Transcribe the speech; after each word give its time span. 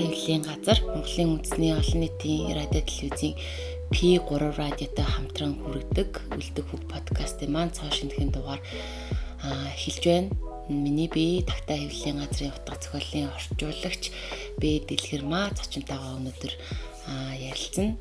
Хэвлэлийн 0.00 0.48
газар 0.48 0.78
Монголын 0.88 1.28
үндэсний 1.36 1.76
олон 1.76 2.00
нийтийн 2.00 2.56
радио 2.56 2.80
телевизийн 2.80 3.36
P3 3.92 4.56
радиотой 4.56 5.04
хамтран 5.04 5.60
хүргэдэг 5.60 6.10
үлдэх 6.32 6.66
хөг 6.72 6.82
подкастын 6.88 7.52
маань 7.52 7.74
цоо 7.76 7.92
шинэхэн 7.92 8.32
дугаар 8.32 8.64
эхэлж 9.76 10.04
байна. 10.08 10.32
Миний 10.72 11.10
би 11.12 11.44
Тагтаа 11.44 11.76
хэвлэлийн 11.76 12.16
газрын 12.16 12.56
утга 12.56 12.80
зохиолын 12.80 13.28
орчуулагч 13.36 14.02
бэ 14.56 14.88
Дэлгэрмаа 14.88 15.52
зочинтойгоо 15.52 16.16
өнөөдөр 16.16 16.54
ярилцсан. 17.36 18.00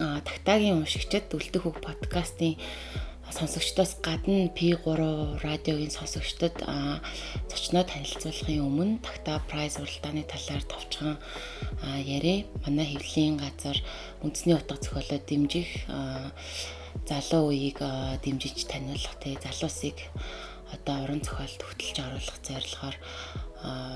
Тагтаагийн 0.00 0.80
уншигчид 0.80 1.28
үлдэх 1.36 1.68
хөг 1.68 1.84
подкастын 1.84 2.56
сонсогчдоос 3.32 3.96
гадна 4.02 4.48
P3 4.52 5.40
радиогийн 5.40 5.90
сонсогчдод 5.90 6.60
зочноо 7.50 7.84
танилцуулахын 7.84 8.60
өмнө 8.60 8.98
Такта 9.00 9.40
Прайс 9.48 9.80
уралдааны 9.80 10.22
талаар 10.28 10.62
товчхон 10.62 11.16
яриа. 12.04 12.44
Манай 12.66 12.86
хэвлэлийн 12.92 13.36
газар 13.40 13.78
үндэсний 14.22 14.54
утга 14.54 14.76
зохиолоо 14.76 15.20
дэмжих 15.24 15.68
залуу 17.08 17.50
үеийг 17.50 17.78
дэмжиж 18.22 18.68
таниулах 18.68 19.16
тий 19.22 19.38
залуусыг 19.40 19.96
одоо 20.74 21.04
уран 21.04 21.22
зохиолд 21.24 21.60
хөтлж 21.64 21.96
оруулах 22.00 22.38
зорилгоор 22.44 22.96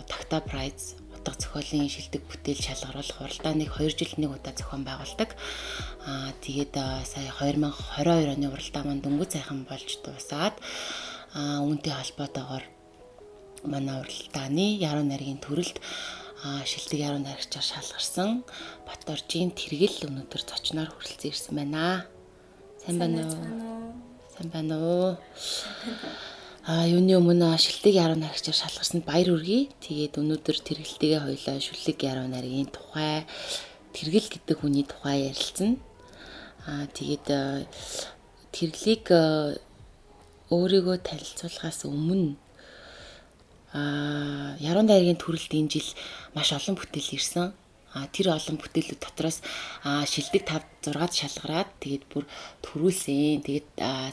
Такта 0.08 0.40
Прайс 0.40 0.96
утга 1.28 1.60
зохиолын 1.60 1.92
шилдэг 1.92 2.22
бүтээл 2.24 2.64
шалгаруулах 2.64 3.20
уралдааныг 3.20 3.70
2 3.76 3.92
жил 4.00 4.12
нэг 4.16 4.30
удаа 4.40 4.54
зохион 4.56 4.82
байгуулдаг. 4.88 5.36
Аа 6.08 6.32
тэгээд 6.40 6.74
сая 7.04 7.30
2022 7.36 8.32
оны 8.32 8.46
уралдаан 8.48 8.86
маань 8.88 9.04
дөнгөж 9.04 9.30
сайхан 9.36 9.68
болж 9.68 9.88
дуусаад 10.00 10.56
аа 11.36 11.60
үүнтэй 11.64 11.92
холбоотойгоор 11.92 12.64
манай 13.68 14.00
уралдааны 14.00 14.66
яруу 14.80 15.04
найргийн 15.04 15.42
төрөлд 15.44 15.76
шилдэг 16.70 16.98
яруу 17.02 17.20
найрагчаар 17.20 17.66
шалгарсан 17.66 18.30
Баторжийн 18.86 19.50
тэргэл 19.50 20.06
өнөөдөр 20.06 20.42
зочноор 20.46 20.90
хүрэлцэн 20.94 21.30
ирсэн 21.30 21.54
байна. 21.58 22.06
Сайн 22.80 22.98
байна 23.02 23.26
уу? 23.26 23.92
Сайн 24.32 24.48
байна 24.54 24.74
уу? 24.78 25.18
А 26.68 26.84
юуны 26.84 27.16
өмнө 27.16 27.56
шилдэг 27.56 27.96
яруу 27.96 28.20
найрагчаар 28.20 28.52
шалгарсанд 28.52 29.08
баяр 29.08 29.32
хүргэе. 29.32 29.72
Тэгээд 29.80 30.20
өнөөдөр 30.20 30.56
тэргэлтэйгээ 30.68 31.24
хоёлаа 31.24 31.56
шүлэг 31.64 31.96
яруу 32.04 32.28
найргийн 32.28 32.68
тухай 32.68 33.24
тэргэл 33.96 34.28
гэдэг 34.28 34.56
хүний 34.60 34.84
тухай 34.84 35.32
ярилцсан. 35.32 35.80
А 36.68 36.84
тэгээд 36.92 37.64
тэрглийг 38.52 39.08
өөрийгөө 40.52 40.96
танилцуулахаас 41.08 41.88
өмнө 41.88 42.36
а 43.72 44.52
яруу 44.60 44.84
найргийн 44.84 45.16
төрөлд 45.16 45.48
энэ 45.48 45.72
жил 45.72 45.88
маш 46.36 46.52
олон 46.52 46.76
бүтээл 46.76 47.16
ирсэн. 47.16 47.56
А 47.96 48.04
тэр 48.12 48.36
олон 48.36 48.60
бүтээлүүд 48.60 49.00
дотроос 49.00 49.40
шилдэг 50.04 50.44
5 50.44 50.92
6-д 50.92 51.16
шалгараад 51.16 51.72
тэгээд 51.80 52.04
бүр 52.12 52.28
төрүүлсэн. 52.60 53.40
Тэгээд 53.40 53.68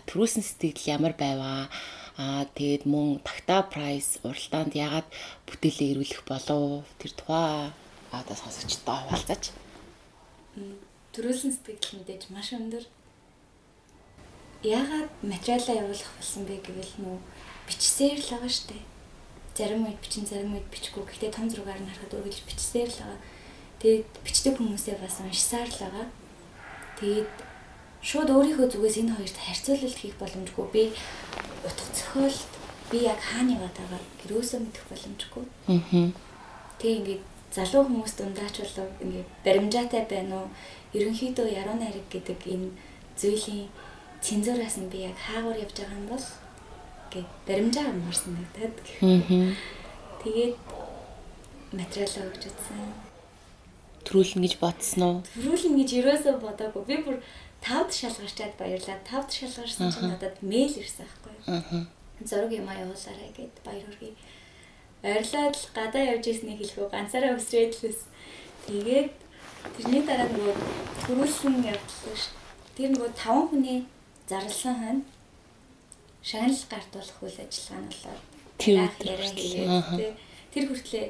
төрүүлсэн 0.08 0.44
сэтгэл 0.48 0.96
ямар 0.96 1.20
байваа 1.20 1.68
Аа 2.16 2.48
тэгээд 2.56 2.88
мөн 2.88 3.20
Такта 3.28 3.60
Прайс 3.68 4.24
уралдаанд 4.24 4.72
ягаад 4.72 5.08
бүтээлээ 5.52 6.00
ирүүлэх 6.00 6.24
болов 6.24 6.88
тэр 6.96 7.12
тухай 7.12 7.76
одоо 8.16 8.36
сонсогчтой 8.40 8.96
хаваалцаач. 8.96 9.52
Төрүүлсэн 11.12 11.52
сэтгэл 11.52 12.00
мэдээж 12.00 12.32
маш 12.32 12.56
өндөр. 12.56 12.88
Ягаад 14.64 15.12
материалаа 15.28 15.76
явуулах 15.84 16.12
болсон 16.16 16.48
бэ 16.48 16.64
гэвэл 16.64 16.96
нөө 17.04 17.20
бичсээр 17.68 18.20
л 18.24 18.32
байгаа 18.32 18.52
штэ. 18.52 18.80
Зарим 19.52 19.84
үед 19.84 20.00
бичин 20.00 20.24
зарим 20.24 20.56
үед 20.56 20.72
бичихгүй. 20.72 21.04
Гэхдээ 21.04 21.36
том 21.36 21.52
зургаар 21.52 21.84
нь 21.84 21.90
харахад 21.92 22.16
үргэлж 22.16 22.48
бичсээр 22.48 22.90
л 22.96 23.00
байгаа. 23.04 23.20
Тэгээд 23.84 24.08
бичдэг 24.24 24.56
хүмүүсээ 24.56 24.98
бас 25.04 25.20
уншсаар 25.20 25.68
л 25.68 25.80
байгаа. 25.84 26.08
Тэгээд 26.96 27.32
шууд 28.06 28.30
өөрийнхөө 28.30 28.70
зүгээс 28.70 28.98
энэ 29.02 29.18
хоёрт 29.18 29.38
харьцуулалт 29.42 29.98
хийх 29.98 30.16
боломжгүй. 30.22 30.66
Би 30.70 30.84
утга 31.66 31.86
зохиолд 31.98 32.52
би 32.94 32.98
яг 33.10 33.18
яваад 33.34 33.74
байгаа 33.74 34.02
гэрөөсөө 34.22 34.60
мэдэх 34.62 34.86
боломжгүй. 34.94 35.44
Аа. 35.74 36.14
Тэг 36.78 36.92
ингээд 37.02 37.24
залуу 37.50 37.82
хүмүүс 37.90 38.14
дундаач 38.14 38.56
болов 38.62 38.90
ингээд 39.02 39.30
баримжаатай 39.46 40.04
байна 40.06 40.46
уу? 40.46 40.50
Ерөнхийдөө 40.94 41.48
яруу 41.50 41.78
найраг 41.82 42.06
гэдэг 42.14 42.40
энэ 42.46 42.70
зүйлийн 43.18 43.74
цензураас 44.22 44.78
нь 44.78 44.92
би 44.94 45.10
яг 45.10 45.18
хаагуур 45.18 45.58
явж 45.58 45.74
байгаа 45.74 45.98
юм 45.98 46.08
бол 46.14 46.26
гэ 47.10 47.22
баримжаа 47.48 47.90
амарсан 47.90 48.38
надад. 48.38 48.76
Аа. 49.02 49.50
Тэгээд 50.22 50.56
материалаа 51.74 52.30
өгч 52.30 52.44
үзсэн. 52.54 52.78
Төрүүлнэ 54.06 54.46
гэж 54.46 54.54
бодсон 54.62 55.02
уу? 55.02 55.18
Төрүүлнэ 55.34 55.78
гэж 55.82 55.90
ерөөсөө 56.00 56.34
бодоагүй. 56.38 56.84
Би 56.86 56.96
бүр 57.02 57.18
тавд 57.66 57.90
шалгарчаад 57.90 58.54
баярлаа. 58.62 58.98
Тавд 59.10 59.30
шалгарсан 59.34 59.90
чинь 59.90 60.10
надад 60.14 60.38
мэйл 60.46 60.74
ирсэн 60.78 61.02
байхгүй 61.10 61.34
юу? 61.34 61.44
Аа. 61.50 61.82
Зураг 62.22 62.52
юм 62.54 62.70
аа 62.70 62.78
явуулаарай 62.86 63.32
гэд 63.34 63.56
баяр 63.66 63.86
хүргэе. 63.90 64.14
Ойрлоод 65.02 65.58
гадаа 65.74 66.04
явж 66.14 66.26
ирснийг 66.30 66.62
хэлэхүү 66.62 66.94
ганцаараа 66.94 67.34
өсрээд 67.34 67.74
л 67.82 67.90
ус. 67.90 68.00
Тэгээд 68.70 69.10
тэрний 69.78 70.04
дараа 70.06 70.30
нөгөө 70.30 70.56
төрүүлсэн 71.10 71.66
явдлаа 71.66 72.16
ш. 72.16 72.30
Тэр 72.78 72.90
нөгөө 72.94 73.12
таван 73.18 73.46
хүний 73.50 73.80
зарласан 74.30 74.76
хань 74.82 75.02
шагнал 76.22 76.64
гартуулах 76.70 77.20
үйл 77.22 77.38
ажиллагаа 77.42 77.82
нь 77.82 77.90
болоод 77.94 78.22
тэр 78.62 78.76
яриа 79.06 79.30
хийгээд 79.34 80.16
тэр 80.54 80.64
хүртлээ 80.70 81.06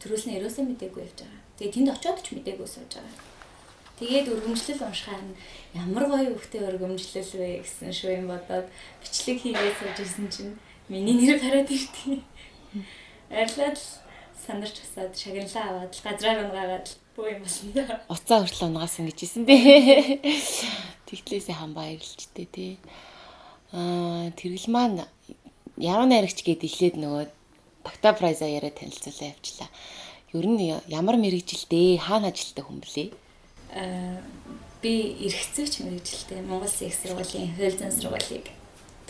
төрүүлсэн 0.00 0.36
ерөөсөө 0.36 0.64
мдээгүй 0.68 1.02
явж 1.04 1.18
байгаа. 1.24 1.42
Тэгээ 1.56 1.74
тэнд 1.74 1.92
очиод 1.92 2.18
ч 2.24 2.26
мдээгүй 2.36 2.68
сууж 2.68 2.92
байгаа. 2.92 3.16
Тэгээд 3.98 4.30
өргөмжлөл 4.30 4.86
уншихаар 4.86 5.22
нь 5.26 5.34
ямар 5.74 6.06
гоё 6.06 6.30
хөвгтэй 6.30 6.62
өргөмжлөл 6.62 7.32
вэ 7.34 7.66
гэсэн 7.66 7.90
шүү 7.90 8.10
юм 8.22 8.26
бодоод 8.30 8.70
бичлэг 9.02 9.42
хийгээд 9.42 9.76
сууж 9.78 9.98
исэн 9.98 10.26
чинь 10.30 10.54
миний 10.86 11.18
нэр 11.18 11.42
гараад 11.42 11.66
иртий. 11.66 12.22
Арилаад 13.28 13.78
сандарч 14.38 14.76
хасаад 14.78 15.12
шагналаа 15.18 15.64
аваад 15.66 15.92
газраар 15.98 16.38
унгаагаад 16.46 16.86
бөө 17.18 17.26
юм 17.34 17.40
болсон 17.42 17.68
да. 17.74 18.00
Уцаа 18.06 18.46
хүртэл 18.46 18.70
унгаасан 18.70 19.10
гэж 19.10 19.18
хэлсэн 19.18 19.42
бэ. 19.44 19.56
Тэгтлээсээ 21.10 21.56
хам 21.58 21.74
баярлжтэй 21.74 22.46
тий. 22.46 22.72
Аа 23.74 24.30
тэргэл 24.38 24.70
маань 24.70 25.02
яруу 25.74 26.06
найрагч 26.06 26.46
гээд 26.46 26.64
эхлээд 26.64 26.96
нөгөө 27.02 27.24
Такта 27.88 28.12
прайза 28.12 28.44
яриа 28.44 28.70
танилцуулаа 28.70 29.32
явчлаа. 29.32 29.68
Ер 30.36 30.44
нь 30.44 30.60
ямар 30.92 31.16
мэрэгжилтэй 31.16 31.96
хаана 31.96 32.28
ажилтдаг 32.28 32.68
хүн 32.68 32.84
блэ? 32.84 33.04
Би 34.82 34.92
эргэцээч 35.26 35.84
мэрэгжилтэй 35.84 36.40
Монгол 36.42 36.70
Их 36.70 36.94
сургуулийн 36.94 37.52
зүйн 37.58 37.92
сургуулийг 37.92 38.46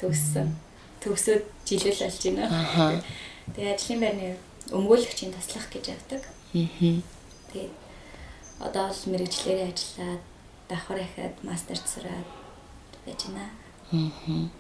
төгссөн. 0.01 0.57
Төгсөөд 1.03 1.45
жилэл 1.69 2.03
болж 2.03 2.23
байна. 2.25 3.03
Тэгээ 3.55 3.75
ажлын 3.75 4.01
байрны 4.01 4.29
өмгөөлөгчийн 4.75 5.33
туслах 5.33 5.69
гэж 5.71 5.85
явдаг. 5.95 6.23
Тэгээд 6.53 7.75
одоо 8.61 8.87
л 8.91 9.03
мэрэгчлэрээ 9.13 9.71
ажиллаад 9.71 10.23
давхар 10.69 10.99
ахаад 11.05 11.35
мастерт 11.47 11.87
сураад 11.87 12.29
байж 13.07 13.21
байна. 13.29 13.47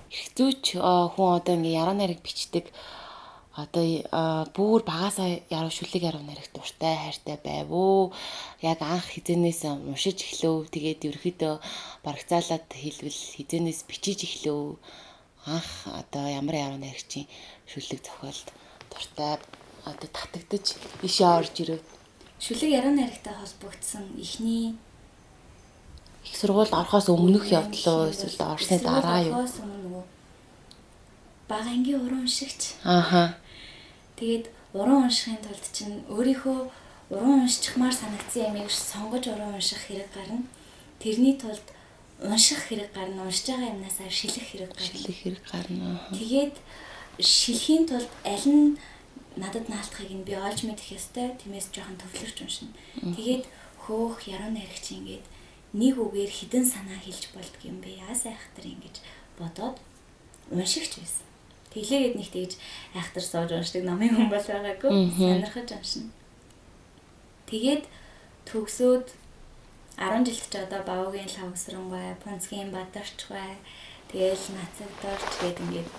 Эргэцүүч 0.09 0.81
хүн 0.81 1.29
одоо 1.37 1.55
ингээ 1.59 1.79
яраа 1.83 1.97
нарыг 1.97 2.23
бичдэг 2.25 2.73
одоо 3.55 4.49
бүр 4.55 4.83
багасаа 4.87 5.41
яруу 5.51 5.73
шүлэг 5.73 6.03
яруу 6.03 6.23
наригт 6.23 6.53
дуртай 6.55 6.95
хайртай 6.97 7.39
байв 7.43 7.69
уу? 7.73 8.13
Яг 8.63 8.79
анх 8.83 9.09
хизэнээс 9.13 9.65
уншиж 9.65 10.23
эхлэв. 10.23 10.69
Тэгээд 10.71 11.07
ерөөхдөө 11.09 11.55
барагцаалаад 12.05 12.67
хэлвэл 12.71 13.21
хизэнээс 13.37 13.81
бичиж 13.89 14.19
эхлэв. 14.29 14.79
анх 15.47 15.71
одоо 15.87 16.25
ямар 16.29 16.55
яруу 16.55 16.79
найрагчийн 16.79 17.27
шүлэг 17.71 18.05
зохиолд 18.05 18.49
дуртай 18.91 19.39
одоо 19.85 20.09
татагдаж 20.13 20.77
ишээ 21.03 21.31
орж 21.39 21.55
ирв. 21.63 21.81
Шүлэг 22.39 22.71
яруу 22.79 22.93
найрагтай 22.95 23.35
холбогдсон 23.35 24.05
эхний 24.21 24.77
их 26.25 26.37
сургууль 26.37 26.69
орохоос 26.71 27.09
өмнөх 27.09 27.47
явдлаа 27.51 28.11
эсвэл 28.11 28.53
орсны 28.53 28.79
дараа 28.79 29.21
юу? 29.25 30.05
Бага 31.49 31.71
ангийн 31.71 32.01
уран 32.05 32.29
уншигч. 32.29 32.77
Ааха. 32.85 33.37
Тэгээд 34.17 34.51
уран 34.77 35.09
уншихын 35.09 35.41
тулд 35.41 35.65
чинь 35.73 36.05
өөрийнхөө 36.13 36.59
уран 37.11 37.49
уншчихмаар 37.49 37.95
санагдсан 37.95 38.53
ямиг 38.53 38.71
сонгож 38.71 39.25
уран 39.33 39.57
унших 39.57 39.81
хэрэг 39.89 40.13
гарна. 40.13 40.45
Тэрний 41.01 41.41
тулд 41.41 41.65
унших 42.21 42.69
хэрэг 42.69 42.93
гарна, 42.93 43.25
уншиж 43.25 43.47
байгаа 43.49 43.73
юмнасаа 43.73 44.11
шилэх 44.11 44.45
хэрэг 44.51 44.73
гарна. 44.77 44.93
Шилэх 44.93 45.19
хэрэг 45.23 45.45
гарна. 45.49 46.01
Тэгээд 46.13 46.55
шилхийн 47.17 47.87
тулд 47.89 48.11
аль 48.27 48.49
нь 48.49 48.77
надад 49.41 49.69
наалтахыг 49.71 50.11
нь 50.13 50.27
би 50.27 50.35
олж 50.35 50.67
мэдэх 50.67 50.99
ёстой. 50.99 51.33
Тиймээс 51.41 51.71
жоохон 51.73 51.97
төвлөрч 51.97 52.37
уншина. 52.43 52.75
Тэгээд 53.17 53.45
хөөх 53.87 54.27
яруу 54.27 54.51
найрагч 54.53 54.87
ингээд 54.99 55.25
нэг 55.73 55.95
үгээр 55.97 56.29
хідэн 56.29 56.67
санаа 56.67 56.99
хэлж 57.01 57.31
болдг 57.33 57.61
юм 57.63 57.79
бэ. 57.81 58.03
Яас 58.05 58.27
айхтар 58.27 58.67
ингэж 58.67 58.99
бодоод 59.39 59.79
уншигч 60.51 60.99
байсан. 60.99 61.28
Тэглээгээд 61.79 62.19
нэг 62.19 62.29
тэгж 62.35 62.53
айхтар 62.99 63.23
сууж 63.23 63.51
уншдаг 63.55 63.87
номын 63.87 64.11
хүн 64.11 64.27
бол 64.27 64.43
байгаагүй. 64.43 64.91
Сонирхож 65.15 65.71
уншина. 65.71 66.11
Тэгээд 67.47 67.85
төгсөөд 68.51 69.07
10 69.99 70.27
жилд 70.27 70.47
ч 70.51 70.55
одоо 70.59 70.83
Бавгийн 70.83 71.31
лавсрангай, 71.31 72.19
Пунцгийн 72.23 72.71
Бадарчгай, 72.75 73.59
тэгээл 74.11 74.45
нацагдорч 74.59 75.31
гээд 75.43 75.59
ингээд 75.63 75.91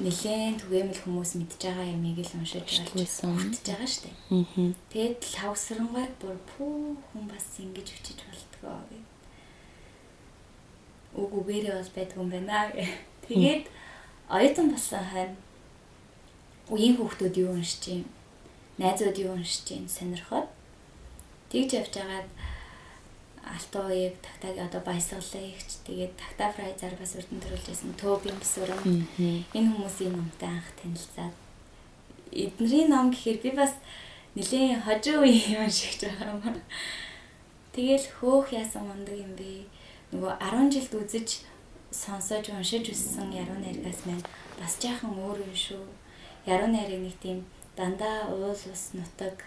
нэлээд 0.00 0.60
түгээмэл 0.60 1.00
хүмүүс 1.04 1.30
мэдж 1.40 1.60
байгаа 1.64 1.86
ямиг 1.88 2.20
л 2.20 2.36
уншиж 2.36 2.68
байсан. 2.92 3.32
Хүртэж 3.32 3.64
байгаа 3.64 3.88
штэ. 3.88 4.10
Аа. 4.32 4.72
Тэгээд 4.92 5.20
лавсрангай 5.40 6.06
бүр 6.20 6.36
пүү 6.44 6.76
хүн 7.08 7.24
бас 7.24 7.46
ингэж 7.56 7.88
өчиж 7.96 8.18
болтгоо 8.28 8.80
гэд. 8.92 9.06
Уг 11.16 11.32
үгээрээ 11.40 11.74
бол 11.80 11.92
байдгүй 11.96 12.20
юм 12.20 12.30
байна 12.32 12.68
гэ. 12.76 12.84
Тэгээд 13.24 13.64
оюутан 14.28 14.70
болсон 14.70 15.04
хань 15.12 15.34
үеийн 16.70 16.96
хүүхдүүд 16.96 17.34
юу 17.42 17.50
уншиж 17.54 17.82
юм? 17.94 18.04
Найзууд 18.78 19.16
юу 19.18 19.32
уншиж 19.38 19.66
юм 19.70 19.86
сонирхоод 19.88 20.48
тэгж 21.50 21.70
явж 21.78 21.92
байгаад 21.94 22.28
алтуу 23.46 23.86
уяг 23.86 24.14
тагтаг 24.18 24.58
одоо 24.66 24.80
баясгалаа 24.82 25.44
ихч 25.46 25.70
тэгээд 25.86 26.18
тагта 26.18 26.50
фрайзаар 26.50 26.94
бас 26.98 27.14
өрдөн 27.14 27.40
төрүүлж 27.42 27.66
байсан 27.70 27.92
төв 27.94 28.26
юм 28.26 28.40
сүрэм 28.42 28.82
энэ 29.54 29.70
хүмүүсийн 29.70 30.14
номтой 30.18 30.50
анх 30.50 30.68
танилцаад 30.82 31.34
эднэрийн 32.34 32.90
ном 32.90 33.14
гэхээр 33.14 33.38
би 33.42 33.50
бас 33.54 33.78
нэлийн 34.34 34.82
хожуу 34.82 35.22
үеийн 35.22 35.62
юм 35.62 35.70
шигч 35.70 36.02
байгаа 36.04 36.34
юм. 36.34 36.58
Тэгэл 37.72 38.06
хөөх 38.18 38.52
яасан 38.52 38.84
мундаг 38.90 39.14
юм 39.14 39.32
бэ? 39.38 39.64
Нөгөө 40.12 40.32
10 40.42 40.72
жилд 40.74 40.92
үзэж 41.00 41.28
сонсож 41.90 42.48
уншиж 42.50 42.90
өссөн 42.94 43.32
яруу 43.32 43.58
найргаас 43.60 44.06
маань 44.06 44.24
бас 44.58 44.78
жаахан 44.82 45.14
өөр 45.14 45.38
юм 45.46 45.54
шүү. 45.54 45.84
Яруу 46.46 46.68
найрыг 46.70 47.00
нэг 47.02 47.16
тийм 47.22 47.38
дандаа 47.76 48.30
уул 48.32 48.50
ус 48.50 48.84
нутаг 48.94 49.44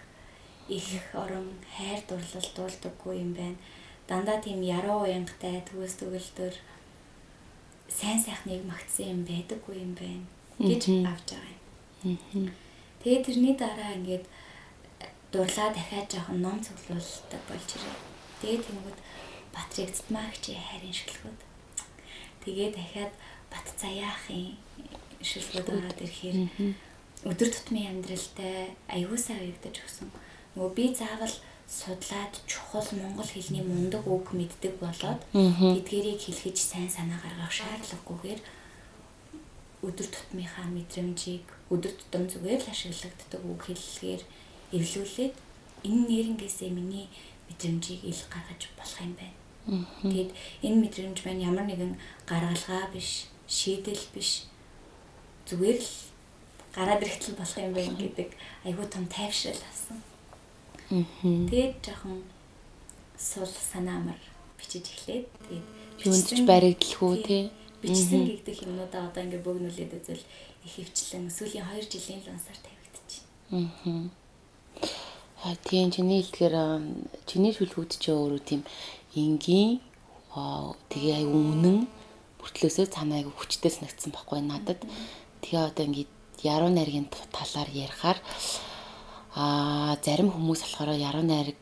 их 0.68 0.86
орон 1.14 1.48
хайр 1.76 2.00
дурлал 2.08 2.48
дуулдаггүй 2.56 3.16
юм 3.24 3.32
байна. 3.34 3.58
Дандаа 4.08 4.40
тийм 4.40 4.62
яруу 4.62 5.02
уянгатай 5.04 5.62
төгс 5.68 5.94
төгөлдөр 6.00 6.54
сайн 7.88 8.18
сайхныг 8.22 8.62
магтсан 8.64 9.06
юм 9.14 9.20
байдаггүй 9.26 9.76
юм 9.86 9.94
байна 9.98 10.24
гэж 10.58 10.82
авч 11.10 11.28
байгаа 11.34 11.56
юм. 12.04 12.50
Тэгээ 13.02 13.24
тэрний 13.24 13.54
дараа 13.56 13.96
ингээд 13.98 14.24
дурлаа 15.32 15.68
дахиад 15.74 16.06
жоохон 16.10 16.42
ном 16.42 16.58
цуглуулдаг 16.62 17.42
болж 17.48 17.68
ирээ. 17.74 17.96
Тэгээ 18.40 18.60
тэнгууд 18.66 18.98
Патрик 19.54 19.90
Цэтмаагчийн 19.90 20.62
хайрын 20.62 20.94
шүлгүүд. 20.94 21.49
Тэгээ 22.44 22.70
дахиад 22.76 23.12
Бат 23.50 23.66
Заяахын 23.80 24.56
шүлгүүд 25.20 25.68
ороод 25.68 25.98
ирэхээр 26.00 26.38
өдөр 27.28 27.48
тутмын 27.52 27.90
амьдралтай 27.92 28.72
аюусаа 28.88 29.36
уягдаж 29.36 29.76
өгсөн. 29.84 30.08
Нөгөө 30.56 30.72
би 30.72 30.84
заавал 30.96 31.34
судлаад 31.68 32.34
чухал 32.50 32.88
монгол 32.96 33.28
хэлний 33.30 33.62
мундаг 33.62 34.02
үг 34.08 34.32
мэддэг 34.32 34.74
болоод 34.82 35.20
тэдгэрийг 35.30 36.20
хэлхэж 36.24 36.56
сайн 36.58 36.90
санаа 36.90 37.20
гаргах 37.22 37.52
шаардлагагүйгээр 37.52 38.40
өдөр 39.86 40.08
тутмынхаа 40.10 40.66
мэдрэмжийг 40.72 41.46
өдөр 41.70 41.92
тутам 41.94 42.24
зүгээр 42.26 42.60
л 42.64 42.72
ашиглагддаг 42.74 43.42
үг 43.46 43.60
хэллэгээр 43.68 44.22
эвлүүлээд 44.76 45.34
энэ 45.86 46.02
нэрнгээсээ 46.10 46.70
миний 46.74 47.06
мэдрэмжийг 47.48 48.00
ил 48.04 48.22
гаргаж 48.32 48.62
болох 48.76 48.98
юм 49.00 49.14
байна. 49.14 49.39
Тэгэд 49.66 50.30
энэ 50.64 50.80
мэдрэмж 50.80 51.18
маань 51.24 51.44
ямар 51.44 51.66
нэгэн 51.68 51.92
гаргалгаа 52.26 52.88
биш, 52.92 53.28
шийдэл 53.46 54.04
биш. 54.14 54.48
Зүгээр 55.46 55.78
л 55.78 55.92
гараад 56.74 57.02
ирэхтэл 57.02 57.36
болох 57.36 57.58
юм 57.58 57.74
байна 57.74 57.96
гэдэг 57.98 58.28
айгүй 58.64 58.86
том 58.88 59.04
тайвшрал 59.06 59.62
авсан. 59.68 59.98
Тэгээд 60.90 61.74
жоохон 61.84 62.24
сул 63.18 63.46
санаамар 63.46 64.18
бичиж 64.58 64.86
эхлээд 64.88 65.26
тэгээд 65.44 65.66
юунд 66.06 66.26
ч 66.26 66.40
баригдлахгүй 66.46 67.14
тий. 67.26 67.42
Бичсэн 67.82 68.26
гэгдэх 68.26 68.58
юмнуудаа 68.64 69.08
одоо 69.08 69.22
ингээд 69.24 69.46
бөгнүүлээд 69.46 69.96
үзвэл 69.98 70.24
их 70.64 70.72
хөвчлэн 70.76 71.30
сүүлийн 71.32 71.64
2 71.64 71.88
жилийн 71.92 72.20
л 72.24 72.32
ансаар 72.32 72.58
тавигдчихэв. 72.64 73.24
Аа. 75.40 75.56
Тийм 75.64 75.88
чиний 75.88 76.20
хэлдгээр 76.20 76.54
чиний 77.24 77.52
шүлгүүд 77.56 77.92
ч 77.96 78.12
өөрөө 78.12 78.40
тийм 78.44 78.60
энгийн 79.14 79.80
тэгээ 80.90 81.26
аюу 81.26 81.40
үнэн 81.54 81.78
бүртлөөсөө 82.38 82.86
цаанаа 82.94 83.20
аюу 83.20 83.34
хүчтэй 83.34 83.70
санагдсан 83.70 84.14
байхгүй 84.14 84.40
надад. 84.46 84.80
Тэгээ 85.42 85.66
одоо 85.68 85.84
ингээд 85.86 86.10
яруу 86.42 86.70
найргийн 86.70 87.10
талаар 87.34 87.68
ярихаар 87.68 88.18
аа 89.34 89.98
зарим 90.04 90.30
хүмүүс 90.30 90.60
болохоор 90.62 90.94
яруу 90.94 91.24
найраг 91.26 91.60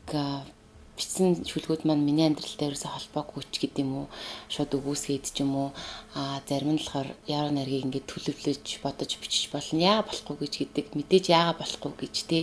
бичсэн 0.98 1.46
шүлгүүд 1.46 1.86
маань 1.86 2.02
миний 2.02 2.26
амьдралтай 2.26 2.66
ерөөсө 2.74 2.90
холбоогүй 2.90 3.46
ч 3.46 3.62
гэдэм 3.62 3.86
үү? 3.86 4.06
Шууд 4.50 4.74
өгөөсгээд 4.74 5.30
ч 5.30 5.46
юм 5.46 5.54
уу? 5.54 5.70
А 6.18 6.42
зарим 6.50 6.74
нь 6.74 6.82
болохоор 6.82 7.14
яруу 7.30 7.54
найргийг 7.54 7.86
ингээд 7.86 8.10
төлөвлөж 8.10 8.66
бодож 8.82 9.10
бичиж 9.22 9.46
болно. 9.54 9.78
Яа 9.78 10.02
болохгүй 10.02 10.36
гэж 10.42 10.52
гэдэг 10.58 10.86
мэдээж 10.98 11.24
яага 11.30 11.62
болохгүй 11.62 11.92
гэж 12.02 12.14
тий 12.26 12.42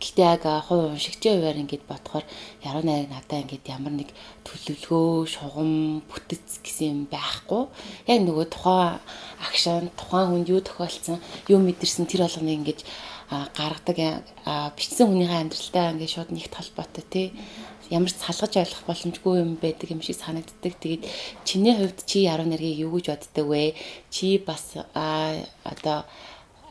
гэхдээ 0.00 0.26
яг 0.32 0.44
хувь 0.64 0.96
уншигчийн 0.96 1.36
хувьар 1.36 1.60
ингээд 1.60 1.84
бодохоор 1.84 2.24
яруу 2.64 2.82
найраг 2.88 3.12
надаа 3.12 3.44
ингээд 3.44 3.68
ямар 3.68 3.94
нэг 4.00 4.10
төлөвлөгөө 4.48 5.28
шугам 5.28 6.00
бүтэц 6.08 6.64
гэсэн 6.64 6.88
юм 6.88 7.00
байхгүй. 7.12 7.68
Яг 8.08 8.18
нөгөө 8.24 8.46
тухайн 8.48 8.96
акшн 9.44 9.92
тухайн 10.00 10.32
хүнд 10.32 10.48
юу 10.48 10.64
тохиолдсон 10.64 11.20
юу 11.52 11.60
мэдэрсэн 11.60 12.08
тэр 12.08 12.24
болгоныг 12.24 12.56
ингээд 12.64 12.80
гаргадаг 13.30 14.26
бичсэн 14.74 15.06
хүнийхээ 15.06 15.42
амьдралтай 15.46 15.94
ингээд 15.94 16.14
шууд 16.14 16.30
нэгт 16.34 16.54
холбоотой 16.58 17.04
тий 17.06 17.26
ямар 17.90 18.10
ч 18.10 18.16
салгаж 18.22 18.54
ойлгох 18.54 18.86
боломжгүй 18.86 19.42
юм 19.42 19.58
байдаг 19.58 19.90
юм 19.90 20.00
шиг 20.00 20.16
санагддаг. 20.16 20.78
Тэгээд 20.78 21.02
чиний 21.42 21.74
хувьд 21.74 21.98
чи 22.06 22.22
яруу 22.22 22.46
нэргийг 22.46 22.86
юу 22.86 22.94
гэж 22.94 23.10
боддог 23.10 23.46
вэ? 23.50 23.74
Чи 24.14 24.38
бас 24.38 24.78
а 24.94 25.34
одоо 25.66 26.06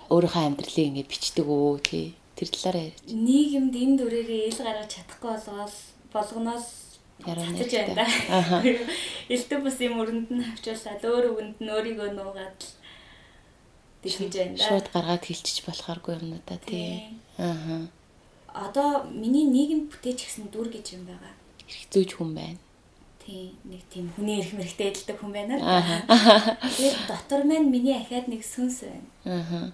өөрийнхөө 0.07 0.43
амьдралыг 0.47 0.88
ингэ 0.88 1.11
бичдэг 1.11 1.43
үү 1.43 1.79
тий? 1.83 2.15
Тэр 2.39 2.49
талаараа 2.55 2.88
яриач. 2.88 3.03
Нийгэмд 3.11 3.75
энэ 3.75 3.95
дүрээрээ 3.99 4.47
ил 4.47 4.59
гаргаж 4.63 4.89
чадахгүй 4.95 5.29
болгоол 5.35 5.75
болгоноос 6.15 6.67
яруу 7.27 7.45
татаж 7.51 7.71
байна 7.75 7.93
да. 7.99 8.07
Элдв 9.33 9.59
бусын 9.59 9.91
мөрөнд 9.99 10.27
нь 10.31 10.47
авчуулаад 10.55 11.03
өөр 11.03 11.25
өвөнд 11.35 11.57
нь 11.59 11.67
өөрийгөө 11.75 12.09
нуугаад 12.15 12.59
тэгж 14.07 14.31
байна. 14.39 14.55
Шууд 14.55 14.88
гаргаад 14.95 15.23
хэлчих 15.27 15.67
болохооргүй 15.67 16.15
юм 16.15 16.39
да 16.47 16.55
тий. 16.63 17.19
Аа 17.35 17.91
одоо 18.65 19.03
миний 19.07 19.45
нийгэм 19.47 19.87
бүтээч 19.91 20.19
гэсэн 20.27 20.51
дүр 20.51 20.67
гэж 20.73 20.99
юм 20.99 21.03
байгаа. 21.07 21.33
Ирэх 21.69 21.85
зүйч 21.93 22.11
хүн 22.17 22.31
байна. 22.35 22.59
Тийм 23.23 23.55
нэг 23.63 23.81
тийм 23.93 24.11
хүний 24.15 24.41
эрх 24.41 24.53
мэрэгтэй 24.57 24.89
эдэлдэг 24.89 25.17
хүн 25.21 25.31
байна. 25.31 25.55
Тэгээд 26.65 26.97
дотор 27.07 27.41
маань 27.45 27.71
миний 27.71 27.95
ахаад 27.95 28.27
нэг 28.27 28.41
сүнс 28.43 28.83
байна. 28.83 29.09
Аа. 29.23 29.71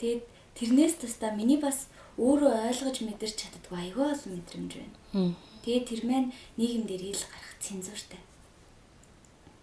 Тэгээд 0.00 0.22
тэрнээс 0.56 0.94
тусдаа 0.98 1.36
миний 1.36 1.60
бас 1.60 1.86
өөрөө 2.16 2.52
ойлгож 2.68 2.96
мэдэрч 3.04 3.36
чаддгүй 3.38 3.78
айгүй 3.92 4.04
олон 4.12 4.30
мэдрэмж 4.36 4.72
байна. 4.78 5.34
Тэгээд 5.64 5.88
тэр 5.88 6.00
маань 6.08 6.28
нийгэм 6.56 6.84
дээр 6.88 7.12
ил 7.12 7.24
гарах 7.28 7.52
цензуртай. 7.60 8.20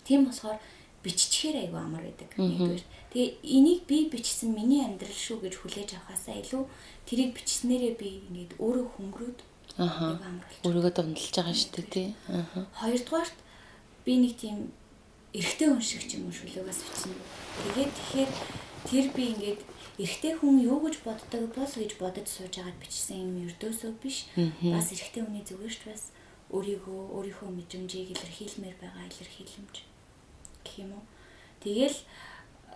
Тийм 0.05 0.25
болохоор 0.25 0.58
биччихээр 1.03 1.58
айгүй 1.63 1.79
амар 1.79 2.03
байдаг. 2.03 2.29
Нэгдүгээр. 2.36 2.84
Тэгээ 3.10 3.29
энийг 3.41 3.82
би 3.89 3.98
бичсэн 4.12 4.51
миний 4.53 4.84
амьдрал 4.84 5.15
шүү 5.15 5.38
гэж 5.48 5.53
хүлээж 5.60 5.89
авахаасаа 5.96 6.36
илүү 6.44 6.63
тэрийг 7.08 7.32
бичснээрээ 7.38 7.94
би 7.96 8.08
ингээд 8.27 8.51
өөрөө 8.60 8.88
хөнгөрөөд 9.00 9.39
Аха. 9.79 10.20
Өөрийгөө 10.68 10.91
дундалж 10.91 11.32
байгаа 11.32 11.56
шүү 11.56 11.72
дээ 11.72 11.88
тий. 11.94 12.08
Аха. 12.27 12.68
Хоёрдугаарт 12.75 13.38
би 14.03 14.13
нэг 14.20 14.34
тийм 14.36 14.58
эрэгтэй 15.32 15.68
хүн 15.72 15.79
шиг 15.79 16.03
ч 16.03 16.20
юм 16.20 16.27
уу 16.27 16.36
шүлэгээс 16.36 16.82
бичнэ. 16.84 17.15
Тэгээд 17.63 17.91
тэгэхээр 17.96 18.32
тэр 18.89 19.06
би 19.15 19.24
ингээд 19.32 19.62
эрэгтэй 20.03 20.34
хүн 20.36 20.56
юу 20.68 20.84
гэж 20.84 20.96
боддог 21.06 21.44
бол 21.56 21.74
гэж 21.79 21.91
бодож 21.96 22.27
сууж 22.27 22.53
агаад 22.60 22.82
бичсэн 22.84 23.24
юм 23.24 23.48
ердөөсөө 23.48 23.91
биш. 24.03 24.27
Бас 24.36 24.91
эрэгтэй 24.91 25.24
хүний 25.24 25.46
зүгээр 25.48 25.72
ш 25.72 25.79
бас 25.88 26.03
өөрийгөө 26.51 27.00
өөрийнхөө 27.15 27.50
мэдрэмжийг 27.56 28.10
илэрхийлмээр 28.18 28.77
байгаа 28.84 29.06
илэрхийлэмж 29.06 29.75
гэх 30.63 30.86
юм 30.86 30.92
уу. 30.98 31.06
Тэгэл 31.63 31.98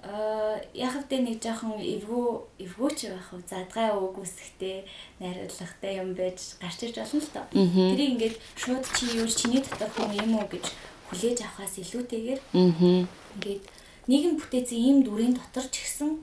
а 0.03 0.59
яг 0.73 0.91
хэвдээ 0.91 1.21
нэг 1.23 1.37
жоохон 1.39 1.79
эвгүй 1.79 2.25
эвгүйч 2.59 2.99
байх 3.07 3.29
уу 3.31 3.41
задгай 3.47 3.87
үг 3.95 4.19
үсгтэй 4.19 4.83
найруулгатай 5.23 6.03
юм 6.03 6.11
байж 6.11 6.59
гарч 6.59 6.79
ирж 6.83 6.97
болно 6.99 7.23
л 7.23 7.31
доо. 7.31 7.45
Тэрийг 7.55 8.11
ингээд 8.19 8.35
шууд 8.59 8.83
чи 8.99 9.15
юу 9.15 9.27
чиний 9.31 9.63
дотор 9.63 9.87
хүн 9.95 10.11
юм 10.19 10.43
уу 10.43 10.47
гэж 10.51 10.65
хүлээж 11.07 11.39
авахаас 11.47 11.79
илүүтэйгээр 11.79 12.41
ингээд 12.51 13.63
нийгэм 14.11 14.33
бүтээсэн 14.43 14.79
ийм 14.83 14.97
дүрийн 15.07 15.39
дотор 15.39 15.71
ч 15.71 15.87
гэсэн 15.87 16.19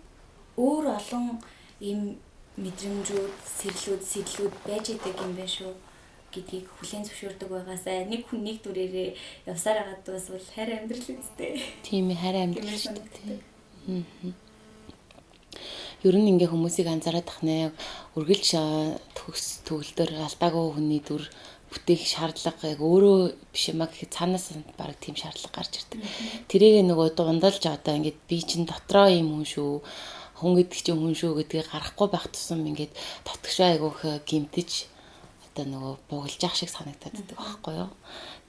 өөр 0.61 0.85
олон 1.01 1.41
ийм 1.81 2.21
мэдрэмжүүд, 2.61 3.33
сэрлүүд, 3.57 4.03
сэтлүүд 4.05 4.55
байж 4.69 4.93
идэг 4.93 5.17
юм 5.17 5.33
байна 5.33 5.49
шүү 5.49 5.73
гэдгийг 6.35 6.67
хүлээн 6.79 7.05
зөвшөөрдөг 7.07 7.49
байгаасаа 7.51 8.07
нэг 8.07 8.27
хүн 8.27 8.43
нэг 8.47 8.63
дүрээрээ 8.63 9.11
явсаар 9.51 9.79
агаад 9.83 10.03
дуусвал 10.07 10.47
хайр 10.55 10.71
амьдрал 10.79 11.19
үстэй. 11.19 11.53
Тийм 11.83 12.11
ээ 12.11 12.23
хайр 12.23 12.37
амьдрал 12.41 12.79
шүү 12.79 12.95
дээ. 12.97 13.39
Ер 16.01 16.17
нь 16.17 16.31
ингээ 16.33 16.49
хүмүүсийг 16.49 16.89
анзаараад 16.89 17.29
тахнаа 17.29 17.75
үргэлж 18.17 18.57
төгс 19.13 19.67
төгөлдөр 19.69 20.11
алдаагүй 20.25 20.67
хүний 20.73 21.01
дүр 21.05 21.29
бүтээх 21.71 22.03
шаардлага 22.03 22.73
яг 22.73 22.81
өөрөө 22.83 23.19
биш 23.53 23.65
юм 23.71 23.85
а 23.85 23.87
гэхэд 23.87 24.11
цаанаас 24.17 24.47
баг 24.75 24.97
тийм 24.99 25.15
шаардлага 25.15 25.55
гарч 25.55 25.73
ирдэг. 25.79 26.01
Тэрийг 26.51 26.89
нөгөө 26.89 27.15
дундалж 27.15 27.63
одоо 27.69 27.95
ингээд 27.95 28.19
би 28.27 28.43
чинь 28.43 28.67
дотроо 28.67 29.07
юм 29.13 29.29
хүн 29.39 29.47
шүү 29.47 29.71
хүн 30.41 30.53
гэдэг 30.57 30.81
чинь 30.83 30.99
хүн 30.99 31.15
шүү 31.15 31.33
гэдгийг 31.37 31.69
гарахгүй 31.69 32.09
байх 32.11 32.27
тусам 32.33 32.65
ингээд 32.65 32.97
дотгошоо 33.29 33.67
айгүйх 33.71 34.01
гимтэж 34.25 34.71
одоо 35.51 35.65
нөгөө 35.67 35.95
бугалж 36.09 36.41
ах 36.47 36.55
шиг 36.55 36.71
санагдаад 36.71 37.15
байдаг 37.15 37.37
байхгүй 37.37 37.75
юу. 37.83 37.91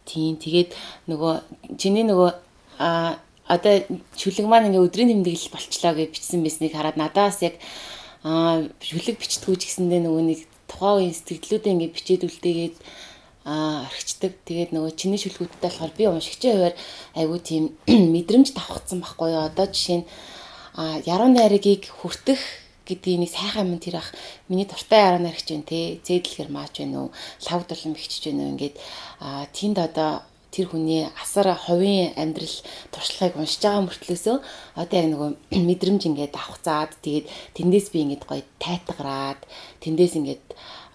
Тийм 0.05 0.37
тэгээд 0.37 0.71
нөгөө 1.09 1.33
чиний 1.77 2.05
нөгөө 2.05 2.31
а 2.79 3.17
одоо 3.49 3.83
шүлэг 4.15 4.45
маань 4.47 4.69
ингээ 4.69 4.85
өдрийн 4.85 5.11
тэмдэглэл 5.11 5.53
болчлоо 5.53 5.93
гэж 5.97 6.09
бичсэн 6.13 6.41
байсныг 6.45 6.73
хараад 6.73 6.97
надаас 6.97 7.41
яг 7.41 7.57
аа 8.23 8.63
шүлэг 8.79 9.17
бичтгүү 9.17 9.55
ч 9.57 9.61
гэсэндээ 9.67 10.01
нөгөө 10.05 10.23
нэг 10.29 10.39
тухайн 10.69 11.09
үеийн 11.09 11.17
сэтгэлдүүдээ 11.17 11.73
ингээ 11.73 11.91
бичээд 11.91 12.25
үлдээгээд 12.29 12.75
аа 13.45 13.89
орхичдаг. 13.89 14.37
Тэгээд 14.45 14.71
нөгөө 14.71 14.91
чиний 14.93 15.19
шүлгүүдтэй 15.19 15.61
болохоор 15.65 15.91
би 15.97 16.03
уншигчийн 16.05 16.53
хувьар 16.55 16.75
айгүй 17.17 17.39
тийм 17.41 17.63
мэдрэмж 18.15 18.53
давхцсан 18.53 19.01
байхгүй 19.01 19.33
юу. 19.33 19.49
Одоо 19.49 19.65
жишээ 19.65 20.05
нь 20.05 20.07
а 20.77 21.01
яруу 21.03 21.27
найргийг 21.33 21.89
хүртэх 21.89 22.39
гэдгийг 22.91 23.23
нэг 23.23 23.31
сайхан 23.31 23.71
юм 23.71 23.79
тэр 23.79 24.03
ах 24.03 24.11
миний 24.51 24.67
дуртай 24.67 25.07
яруу 25.07 25.23
найрагч 25.23 25.47
байна 25.47 25.65
те. 25.65 26.03
Зээдлэхэр 26.03 26.49
маач 26.51 26.75
байна 26.83 27.07
уу? 27.07 27.15
Лав 27.47 27.63
дулан 27.63 27.95
бихчж 27.95 28.27
байна 28.27 28.43
уу? 28.43 28.51
Ингээд 28.59 28.75
тэнд 29.55 29.77
одоо 29.79 30.27
тэр 30.51 30.67
хүний 30.67 31.07
асар 31.15 31.55
ховын 31.55 32.11
амьдрал 32.19 32.57
туршлагыг 32.91 33.39
уншиж 33.39 33.63
байгаа 33.63 33.87
мөртлөөсөө 33.87 34.37
одоо 34.75 34.97
яг 34.99 35.07
нөгөө 35.07 35.29
мэдрэмж 35.69 36.01
ингээд 36.11 36.35
авахцаад 36.35 36.91
тэгээд 36.99 37.31
тэндээс 37.55 37.87
би 37.95 37.99
ингээд 38.03 38.27
гоё 38.27 38.43
тайтгараад 38.59 39.39
тэндээс 39.79 40.13
ингээд 40.19 40.43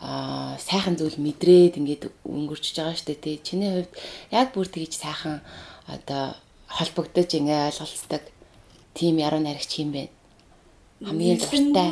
аа 0.05 0.61
сайхан 0.61 1.01
зүйл 1.01 1.17
мэдрээд 1.17 1.81
ингээд 1.81 2.03
өнгөрчж 2.29 2.77
байгаа 2.77 2.97
штэ 3.01 3.17
тий 3.17 3.41
чиний 3.41 3.73
хувьд 3.73 3.93
яг 4.29 4.53
бүр 4.53 4.69
тэгж 4.69 4.93
сайхан 4.93 5.41
одоо 5.89 6.37
холбогдож 6.69 7.33
ингээ 7.33 7.73
ойлголцдог 7.73 8.23
тийм 8.93 9.17
яруу 9.25 9.41
найрагч 9.41 9.73
юм 9.81 9.97
бэ 9.97 10.13
хамгийн 11.05 11.39
дуртай 11.41 11.91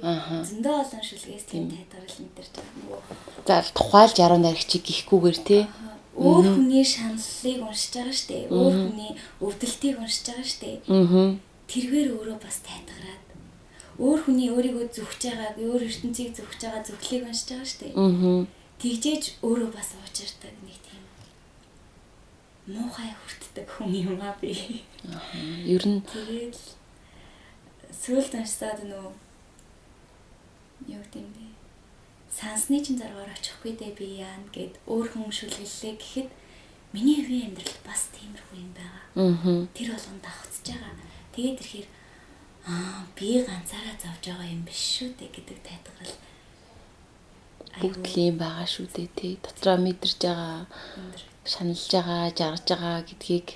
аа 0.00 0.40
зөндөө 0.48 0.74
олон 0.82 1.02
шүлгээс 1.08 1.44
тийм 1.50 1.64
тайтгарал 1.72 2.18
мэдэрч 2.24 2.52
байгаа 2.56 2.76
нөгөө 2.80 3.00
за 3.48 3.56
тухайлж 3.76 4.16
яруу 4.24 4.40
найрагчийг 4.40 4.84
гихгүйгээр 4.88 5.38
тий 5.48 5.62
өөр 6.16 6.44
хүний 6.56 6.84
шаналлыг 6.84 7.60
уншиж 7.68 7.92
байгаа 7.94 8.16
штэ 8.20 8.38
өөр 8.48 8.74
хүний 8.80 9.12
өвдөлтийг 9.44 9.96
уншиж 10.00 10.24
байгаа 10.28 10.46
штэ 10.52 10.70
аа 10.88 11.36
тэрвэр 11.68 12.08
өөрөө 12.16 12.38
бас 12.40 12.56
тайтгараад 12.64 13.28
өөр 13.98 14.20
хүний 14.24 14.48
өөрийгөө 14.54 14.86
зүгж 14.94 15.22
байгааг, 15.26 15.58
өөр 15.58 15.82
ертөнцийг 15.90 16.30
зүгж 16.38 16.60
байгаа 16.62 16.82
зүглийг 16.86 17.22
уншиж 17.26 17.48
байгаа 17.50 17.76
дээ. 17.82 17.92
Аа. 17.98 18.46
Тэгжээж 18.78 19.24
өөрөө 19.42 19.70
бас 19.74 19.88
уучирдаг 19.98 20.54
нэг 20.62 20.78
тийм 20.86 21.02
муухай 22.78 23.10
хүртдэг 23.10 23.66
хүн 23.66 23.90
юм 23.90 24.22
аа 24.22 24.38
би. 24.38 24.54
Аа. 25.10 25.18
Ер 25.66 25.82
нь 25.82 25.98
тэгэл 26.06 26.54
сүлд 27.92 28.32
уншсаад 28.34 28.80
нөө 28.84 29.06
юу 30.92 31.02
гэдэм 31.02 31.28
бэ? 31.36 31.46
Сансны 32.28 32.78
чин 32.84 32.98
заргаар 33.00 33.32
очихгүй 33.32 33.72
дээ 33.76 33.92
би 33.98 34.06
яана 34.20 34.48
гэд 34.52 34.78
өөр 34.86 35.06
хүн 35.12 35.32
шүлгэллээ 35.32 35.94
гэхэд 35.96 36.28
миний 36.92 37.20
хувийн 37.24 37.52
амьдралд 37.52 37.80
бас 37.84 38.12
тиймэрхүү 38.14 38.56
юм 38.60 38.72
байгаа. 38.76 39.04
Аа. 39.16 39.66
Тэр 39.76 39.88
болгонд 39.92 40.22
давхцаж 40.24 40.66
байгаа. 40.72 40.94
Тэгээд 41.32 41.60
ирэхээр 41.60 41.88
аа 42.68 43.00
би 43.16 43.28
ганцаараа 43.48 43.96
зовж 44.02 44.22
байгаа 44.28 44.48
юм 44.54 44.62
биш 44.68 44.80
шүү 44.96 45.10
дээ 45.18 45.30
гэдэг 45.36 45.58
тайтгарл 45.64 46.14
бүгд 47.80 48.04
л 48.12 48.16
юм 48.28 48.36
байгаа 48.42 48.66
шүү 48.74 48.86
дээ 48.96 49.08
тий 49.18 49.32
дотроо 49.44 49.76
мэдэрж 49.80 50.20
байгаа 50.24 50.66
шаналж 51.52 51.84
байгаа 51.94 52.22
жаргаж 52.38 52.66
байгаа 52.68 52.96
гэдгийг 53.08 53.48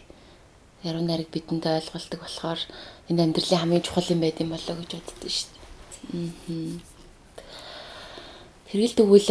яруу 0.89 1.05
найраг 1.05 1.29
бидэнд 1.35 1.65
ойлголдог 1.67 2.21
болохоор 2.23 2.61
энэ 3.13 3.23
амьдралын 3.29 3.61
хамгийн 3.61 3.85
чухал 3.85 4.09
юм 4.09 4.21
байт 4.25 4.41
юм 4.41 4.57
болоо 4.57 4.75
гэж 4.81 4.91
боддоо 4.97 5.29
шүү 5.29 5.49
дээ. 5.53 6.81
Тэрэл 8.73 8.97
тэгвэл 8.97 9.31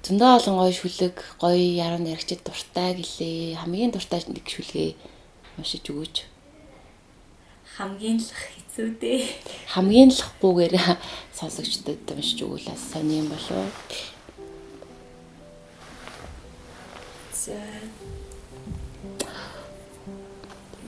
зөндөө 0.00 0.30
олон 0.40 0.54
гоё 0.56 0.72
шүлэг 0.72 1.16
гоё 1.36 1.60
яруу 1.60 2.00
найрагчд 2.00 2.40
дуртай 2.40 2.96
гэлээ 2.96 3.60
хамгийн 3.60 3.92
дуртай 3.92 4.24
нэг 4.32 4.48
шүлгээ 4.48 4.96
уншиж 5.60 5.84
өгөөч 5.92 6.16
хамгийн 7.76 8.16
л 8.16 8.32
хэцүү 8.32 8.88
дээ. 8.96 9.20
Хамгийн 9.68 10.08
л 10.08 10.22
гүүгээр 10.40 10.74
сонсогчдод 11.36 12.08
уншиж 12.08 12.40
өгүүлээс 12.40 12.82
сони 12.88 13.20
юм 13.20 13.28
болов. 13.28 13.68
За. 17.36 17.52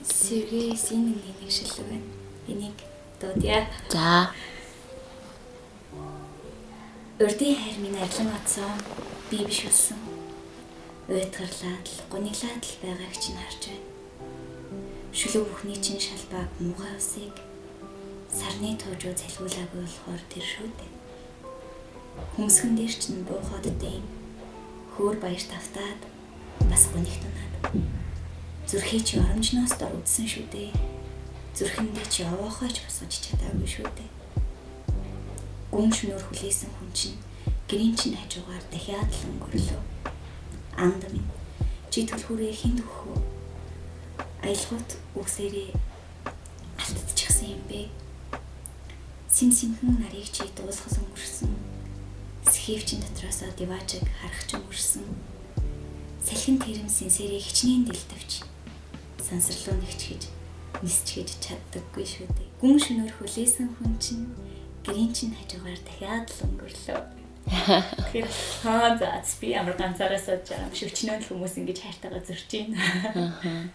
Сэргээ 0.09 0.75
син 0.75 1.15
нэг 1.15 1.49
шилэг 1.49 1.85
байна. 1.87 2.09
Энийг 2.47 2.77
дуудъя. 3.21 3.69
За. 3.89 4.33
Урдын 7.19 7.55
хайр 7.55 7.77
минь 7.79 7.97
арилан 7.97 8.33
атсан. 8.35 8.77
Би 9.29 9.45
биш 9.45 9.63
болсон. 9.65 9.97
Уйтгарлаад 11.07 11.85
л 11.85 12.01
гуниглаад 12.11 12.63
л 12.65 12.79
байгааг 12.81 13.13
чинь 13.17 13.37
харж 13.37 13.63
байна 13.69 13.99
шүлэг 15.19 15.49
бүхний 15.49 15.75
чинь 15.81 15.99
шалбааг 15.99 16.49
муухай 16.61 16.93
усыг 16.93 17.33
сарны 18.29 18.77
туужуу 18.77 19.13
залгуулаагүй 19.17 19.81
болохоор 19.81 20.21
тэр 20.29 20.45
шүү 20.45 20.69
дээ. 20.77 20.91
Хүмсгэн 22.37 22.77
дээр 22.77 22.93
чинь 22.93 23.25
буухад 23.25 23.65
дэйн 23.81 24.05
хөөр 24.93 25.17
баяр 25.17 25.41
тавтаад 25.41 26.01
бас 26.69 26.83
гонигт 26.93 27.25
унаад. 27.25 27.98
Зүрхий 28.69 29.01
чи 29.01 29.17
оромжноос 29.17 29.73
дор 29.81 29.89
үдсэн 29.97 30.29
шүү 30.29 30.45
дээ. 30.53 30.69
Зүрхэндээ 31.57 32.05
чи 32.05 32.21
овоохойч 32.21 32.85
босгож 32.85 33.13
чадаагүй 33.17 33.65
шүү 33.65 33.89
дээ. 33.97 34.09
Гүн 35.73 35.89
шнөр 35.89 36.21
хүлээсэн 36.21 36.69
хүн 36.77 36.93
чинь 36.93 37.17
гэрийн 37.65 37.97
чинь 37.97 38.13
хажуугаар 38.13 38.61
дахиад 38.69 39.09
л 39.09 39.25
өнгөрлөө. 39.25 39.81
Анд 40.85 41.01
минь 41.09 41.25
чи 41.89 42.05
төлхүүрээ 42.05 42.53
хинд 42.53 42.85
өгөх 42.85 43.17
аялгууд 44.45 44.89
үгсээрээ 45.17 45.73
алдчихсан 46.77 47.57
юм 47.57 47.61
бэ. 47.65 47.89
Сим 49.33 49.49
симхэн 49.49 49.97
нарыг 49.97 50.29
чи 50.29 50.45
дуусгас 50.53 51.01
өнгөрсөн. 51.01 51.49
Схивчин 52.45 53.01
дотроосоо 53.01 53.49
диваажиг 53.57 54.05
харахч 54.21 54.53
өнгөрсөн. 54.53 55.09
Салхин 56.21 56.61
тэрэм 56.61 56.85
сэнсэрийг 56.85 57.41
хичнээн 57.41 57.89
дэлтвч. 57.89 58.48
Сансарлуу 59.29 59.77
нэгчгэж 59.77 60.23
нисчгэж 60.81 61.29
чаддаггүй 61.45 62.05
шүү 62.05 62.27
дээ. 62.33 62.49
Гүн 62.61 62.77
шөнөөр 62.81 63.13
хүлээсэн 63.13 63.67
хүн 63.77 63.93
чинь 64.01 64.25
гэрийн 64.81 65.13
чинь 65.13 65.37
хажуугаар 65.37 65.81
дахиад 65.85 66.27
л 66.33 66.43
өнгөрлөө. 66.49 67.01
Тэгэхээр 67.49 68.29
хаа 68.65 68.97
за 68.97 69.21
би 69.41 69.53
амар 69.53 69.77
ганцаараа 69.77 70.17
сууж 70.17 70.49
байгаа 70.49 70.65
юм 70.65 70.73
шиг 70.73 70.89
өчнөө 70.89 71.29
хүмүүс 71.29 71.53
ингэж 71.61 71.77
хайртайгаа 71.81 72.23
зөрч. 72.25 72.51
Аа 73.13 73.69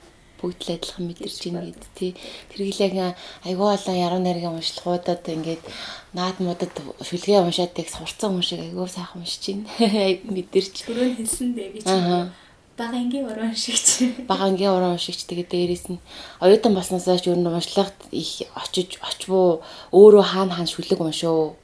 бүгд 0.44 0.60
л 0.68 0.74
адилхан 0.76 1.04
мэдэрч 1.08 1.38
байна 1.48 1.64
гэд 1.72 1.84
тий. 1.96 2.12
Тэргэлээ 2.52 3.16
айгүй 3.48 3.68
олон 3.72 3.96
яруу 3.96 4.20
найргийн 4.20 4.58
уншлагуудад 4.60 5.24
ингээд 5.24 5.64
наад 6.12 6.36
муудад 6.44 6.74
шүлгээ 7.00 7.40
уншаад 7.40 7.72
тэг 7.72 7.88
сурцсан 7.88 8.36
хүн 8.36 8.44
шиг 8.44 8.60
айгүй 8.60 8.84
сайхан 8.84 9.24
уншиж 9.24 9.44
байна. 9.56 9.64
Мэдэрч. 10.34 10.74
Түрүүн 10.84 11.16
хэлсэн 11.16 11.48
дээ 11.56 11.68
би 11.72 11.80
чинь 12.74 12.78
Багангийн 12.78 13.26
уран 13.30 13.54
шигч. 13.54 14.02
Багангийн 14.26 14.70
уран 14.70 14.98
шигч 14.98 15.26
тэгээ 15.26 15.46
дээрээс 15.46 15.86
нь 15.94 15.98
оюутан 16.40 16.74
болсноосоо 16.74 17.18
ч 17.18 17.30
ер 17.30 17.38
нь 17.38 17.46
уншлагт 17.46 17.94
их 18.10 18.42
очиж 18.54 18.98
очвоо 18.98 19.62
өөрөө 19.92 20.22
хаана 20.22 20.54
хаана 20.54 20.70
шүлэг 20.70 21.00
уншоо. 21.00 21.54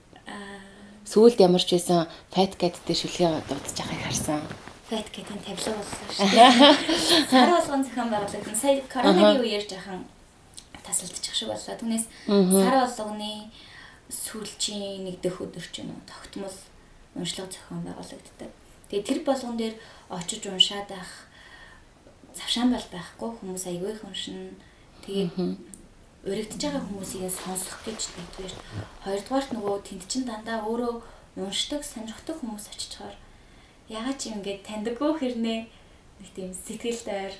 Сүүлд 1.10 1.42
ямар 1.42 1.62
ч 1.62 1.74
байсан 1.74 2.06
Fat 2.30 2.54
Cat 2.54 2.78
дээр 2.86 2.98
шүлгээ 3.02 3.42
дуудаж 3.50 3.74
байгааг 3.74 4.02
харсан. 4.06 4.40
Fat 4.86 5.08
Cat-ийн 5.10 5.42
тавилга 5.42 5.74
болсон 5.74 6.06
шүү 6.14 6.30
дээ. 6.30 6.50
Сар 7.30 7.50
болгон 7.50 7.82
зохион 7.82 8.10
байгуулагдсан. 8.14 8.54
Сая 8.54 8.82
коронагийн 8.86 9.42
үеэр 9.42 9.64
жахан 9.66 10.06
тасалдчих 10.86 11.34
шиг 11.34 11.50
боллоо. 11.50 11.74
Түүнээс 11.74 12.06
сар 12.30 12.76
болгоны 12.86 13.50
сүүлчийн 14.06 15.10
нэг 15.10 15.18
дэх 15.18 15.42
өдөр 15.42 15.66
ч 15.74 15.82
юм 15.82 15.90
уу 15.90 16.02
тогтмол 16.06 16.54
уншлага 17.18 17.50
зохион 17.50 17.82
байгуулагддаг. 17.82 18.50
Тэгээ 18.90 19.06
тэр 19.06 19.20
болгон 19.26 19.58
дээр 19.58 19.74
очиж 20.10 20.42
уншаад 20.46 20.88
байх 20.90 21.10
завшаан 22.34 22.74
бол 22.74 22.86
байхгүй 22.90 23.30
хүмүүс 23.38 23.64
аягүй 23.70 23.90
их 23.94 24.04
уншина. 24.04 24.50
Тэгээд 25.06 25.32
уригдж 26.26 26.60
байгаа 26.60 26.82
хүмүүсийг 26.84 27.32
сонсох 27.32 27.78
гэж 27.86 28.00
нэгдүгээр. 28.18 28.54
Хоёрдугаарт 29.06 29.50
нөгөө 29.54 29.76
тэнд 29.86 30.04
чин 30.10 30.24
дандаа 30.28 30.66
өөрөө 30.68 30.94
уншдаг 31.40 31.82
сонирхдаг 31.86 32.36
хүмүүс 32.42 32.68
очиж 32.74 32.98
чаар 32.98 33.16
ягаад 33.88 34.18
ч 34.18 34.30
юм 34.30 34.42
ингээд 34.42 34.66
таньдаггүй 34.66 35.10
хэрнээ? 35.18 35.60
Нэг 36.20 36.28
тийм 36.36 36.52
сэтгэл 36.52 37.02
даяар 37.08 37.34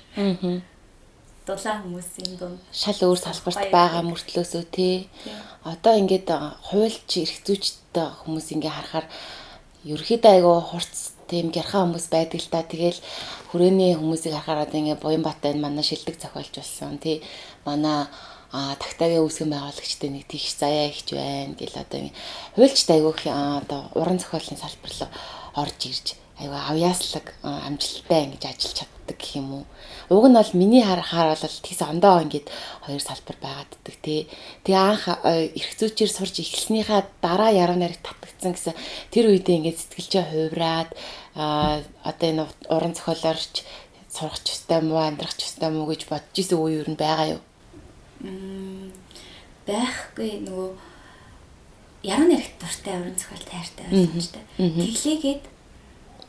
дулаан 1.45 1.79
хүмүүсийн 1.85 2.33
дунд 2.37 2.59
шал 2.73 2.99
өөр 3.01 3.19
салбарт 3.19 3.71
байгаа 3.71 4.03
мөртлөөсөө 4.05 4.63
тий. 4.73 5.09
Одоо 5.63 5.93
ингээд 6.01 6.29
хуульч 6.67 7.09
эрх 7.21 7.37
зүйчтэй 7.45 8.07
хүмүүс 8.25 8.47
ингээ 8.57 8.73
харахаар 8.73 9.07
ерөөхдөө 9.85 10.31
айгу 10.33 10.53
хурц 10.61 11.20
тийм 11.31 11.55
гярхаа 11.55 11.87
хүмүүс 11.87 12.11
байдаг 12.11 12.43
л 12.43 12.51
та. 12.51 12.67
Тэгэл 12.67 12.99
хүрээний 13.55 13.95
хүмүүсийг 13.95 14.35
харахаар 14.35 14.67
одоо 14.67 14.77
ингээ 14.83 14.99
буян 14.99 15.23
баттай 15.23 15.55
манай 15.55 15.87
шилдэг 15.87 16.19
зохиолч 16.19 16.51
болсон 16.59 16.99
тий. 16.99 17.23
Манай 17.63 18.11
а 18.51 18.75
тагтаагийн 18.75 19.23
үүсгэн 19.23 19.47
байгуулагчтай 19.47 20.11
нэг 20.11 20.27
тийш 20.27 20.59
заяа 20.59 20.91
ихч 20.91 21.15
байна 21.15 21.55
гэл 21.55 21.71
одоо 21.71 22.11
хуульчтай 22.59 22.99
айгу 22.99 23.15
одоо 23.15 23.81
уран 23.95 24.19
зохиолын 24.19 24.59
салбар 24.59 24.91
руу 24.91 25.09
орж 25.55 25.79
ирж 25.87 26.07
айгу 26.35 26.59
авьяаслаг 26.59 27.31
амжилттай 27.47 28.27
ингэж 28.27 28.43
ажиллаж 28.51 28.75
чаддаг 28.75 29.15
гэх 29.15 29.39
юм 29.39 29.47
уу. 29.53 29.65
Уг 30.11 30.25
нь 30.27 30.35
бол 30.35 30.51
миний 30.59 30.83
харахаар 30.83 31.39
бол 31.39 31.57
тийс 31.63 31.79
ондоо 31.79 32.19
ингээд 32.27 32.51
хоёр 32.83 32.99
салбар 32.99 33.37
байгааддаг 33.39 33.95
тий. 34.03 34.27
Тэгээ 34.67 34.83
анх 34.83 35.03
эрх 35.23 35.71
зүйчээр 35.79 36.11
сурж 36.11 36.35
эхэлснийхаа 36.43 37.07
дараа 37.23 37.55
яруу 37.55 37.79
найрагт 37.79 38.03
татгдсан 38.03 38.51
гэсэн 38.51 38.75
тэр 39.13 39.31
үедээ 39.31 39.57
ингээд 39.63 39.79
сэтгэлжээ 39.79 40.25
хувраад 40.27 40.89
а 41.35 41.81
одоо 42.03 42.27
энэ 42.29 42.45
уран 42.69 42.93
зохиолоорч 42.95 43.63
сурах 44.11 44.39
ч 44.43 44.51
ёстой 44.55 44.81
мó 44.81 44.99
амьдрах 44.99 45.35
ч 45.37 45.47
ёстой 45.47 45.71
мó 45.71 45.87
гэж 45.87 46.07
бодож 46.11 46.35
исэн 46.35 46.59
үе 46.59 46.83
юу 46.83 46.87
н 46.87 46.95
байгаа 46.99 47.39
юу? 47.39 47.41
байхгүй 49.65 50.43
нөгөө 50.45 50.69
яруу 52.03 52.27
найрагт 52.27 52.57
дуртай 52.59 52.95
уран 52.99 53.15
зохиол 53.15 53.45
тайртай 53.45 53.85
байсан 53.87 54.21
ч 54.21 54.27
та. 54.33 54.41
Тэглээгээд 54.57 55.43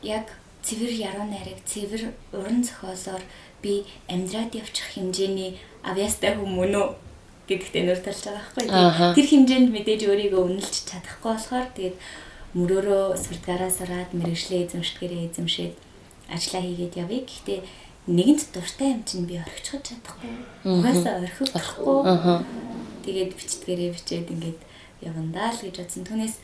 яг 0.03 0.27
цэвэр 0.63 0.93
яруу 0.95 1.27
найраг, 1.27 1.59
цэвэр 1.67 2.15
уран 2.33 2.63
зохиолоор 2.63 3.23
би 3.63 3.85
амьдраад 4.09 4.55
явчих 4.55 4.95
хэмжээний 4.95 5.59
авьяастай 5.83 6.39
хүмүүн 6.39 6.75
үү 6.79 6.89
гэдэгтээ 7.51 7.83
нөр 7.83 8.01
талж 8.05 8.23
байгаа 8.23 8.47
байхгүй. 8.55 9.15
Тэр 9.19 9.27
хэмжээнд 9.27 9.69
мэдээж 9.75 10.03
өөрийгөө 10.07 10.43
үнэлж 10.47 10.75
чадахгүй 10.87 11.31
болохоор 11.35 11.67
тэгээд 11.75 11.97
мөрөөрөө 12.53 13.17
сурдгаараа 13.17 13.71
сураад 13.73 14.11
мэрэгжлээ 14.13 14.61
эзэмшдгээрээ 14.69 15.23
эзэмшээд 15.33 15.75
ажиллаа 16.29 16.63
хийгээд 16.63 16.95
явъя. 17.01 17.21
Гэхдээ 17.25 17.61
нэгэнт 18.07 18.43
дуртай 18.53 18.89
юм 18.93 19.03
чинь 19.09 19.25
би 19.25 19.41
орхичихж 19.41 19.85
чадахгүй. 19.89 20.33
Угаасаа 20.65 21.25
орхихгүй. 21.25 22.01
Тэгээд 23.05 23.31
бичдгээрээ 23.39 23.91
бичээд 23.97 24.29
ингээд 24.35 24.61
явандаа 25.01 25.51
л 25.53 25.63
гэж 25.65 25.77
бодсон. 25.81 26.05
Түүнээс 26.05 26.37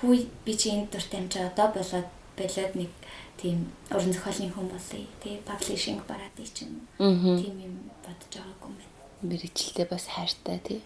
хүү 0.00 0.28
би 0.44 0.52
чи 0.52 0.68
энэ 0.74 0.92
дуртай 0.92 1.18
юм 1.20 1.28
чи 1.32 1.38
одоо 1.40 1.68
болоод 1.72 2.08
болоод 2.36 2.72
нэг 2.76 2.92
тийм 3.40 3.72
уран 3.90 4.12
зохиолын 4.12 4.52
хүн 4.52 4.68
болъё. 4.68 5.06
Тэгээ 5.22 5.46
паблишинг 5.48 6.02
бараад 6.06 6.36
ий 6.38 6.50
чинь. 6.50 6.84
Тийм 6.98 7.54
юм 7.56 7.74
бодож 8.04 8.32
байгаагүй 8.36 8.68
юм 8.68 8.76
байна. 8.78 8.94
Мэргэжилтэй 9.22 9.86
бас 9.88 10.04
хайртай 10.12 10.58
тий. 10.60 10.80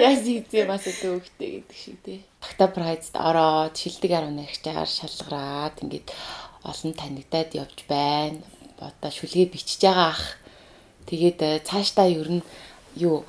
Яс 0.00 0.24
ийзээ 0.24 0.64
бас 0.64 0.88
өөхтэй 0.88 1.60
гэдэг 1.60 1.76
шиг 1.76 1.98
тий. 2.02 2.24
Багта 2.40 2.66
прайзд 2.72 3.14
ороод 3.14 3.76
шилдэг 3.76 4.10
18-аар 4.16 4.88
шалгараад 4.88 5.76
ингээд 5.84 6.08
олон 6.64 6.92
танигдаад 6.96 7.52
явж 7.52 7.84
байна. 7.84 8.40
Одоо 8.80 9.10
шүлгээ 9.12 9.52
бичиж 9.52 9.84
байгаа 9.84 10.16
ах. 10.16 10.40
Тэгээд 11.04 11.38
э, 11.44 11.60
цаашдаа 11.68 12.08
ер 12.08 12.40
нь 12.40 12.42
юу 12.96 13.28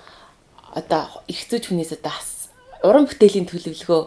одоо 0.71 1.11
их 1.27 1.43
зүйч 1.43 1.67
хүнээс 1.67 1.99
одоо 1.99 2.15
уран 2.87 3.05
бүтээлийн 3.05 3.51
төлөвлөгөө 3.51 4.03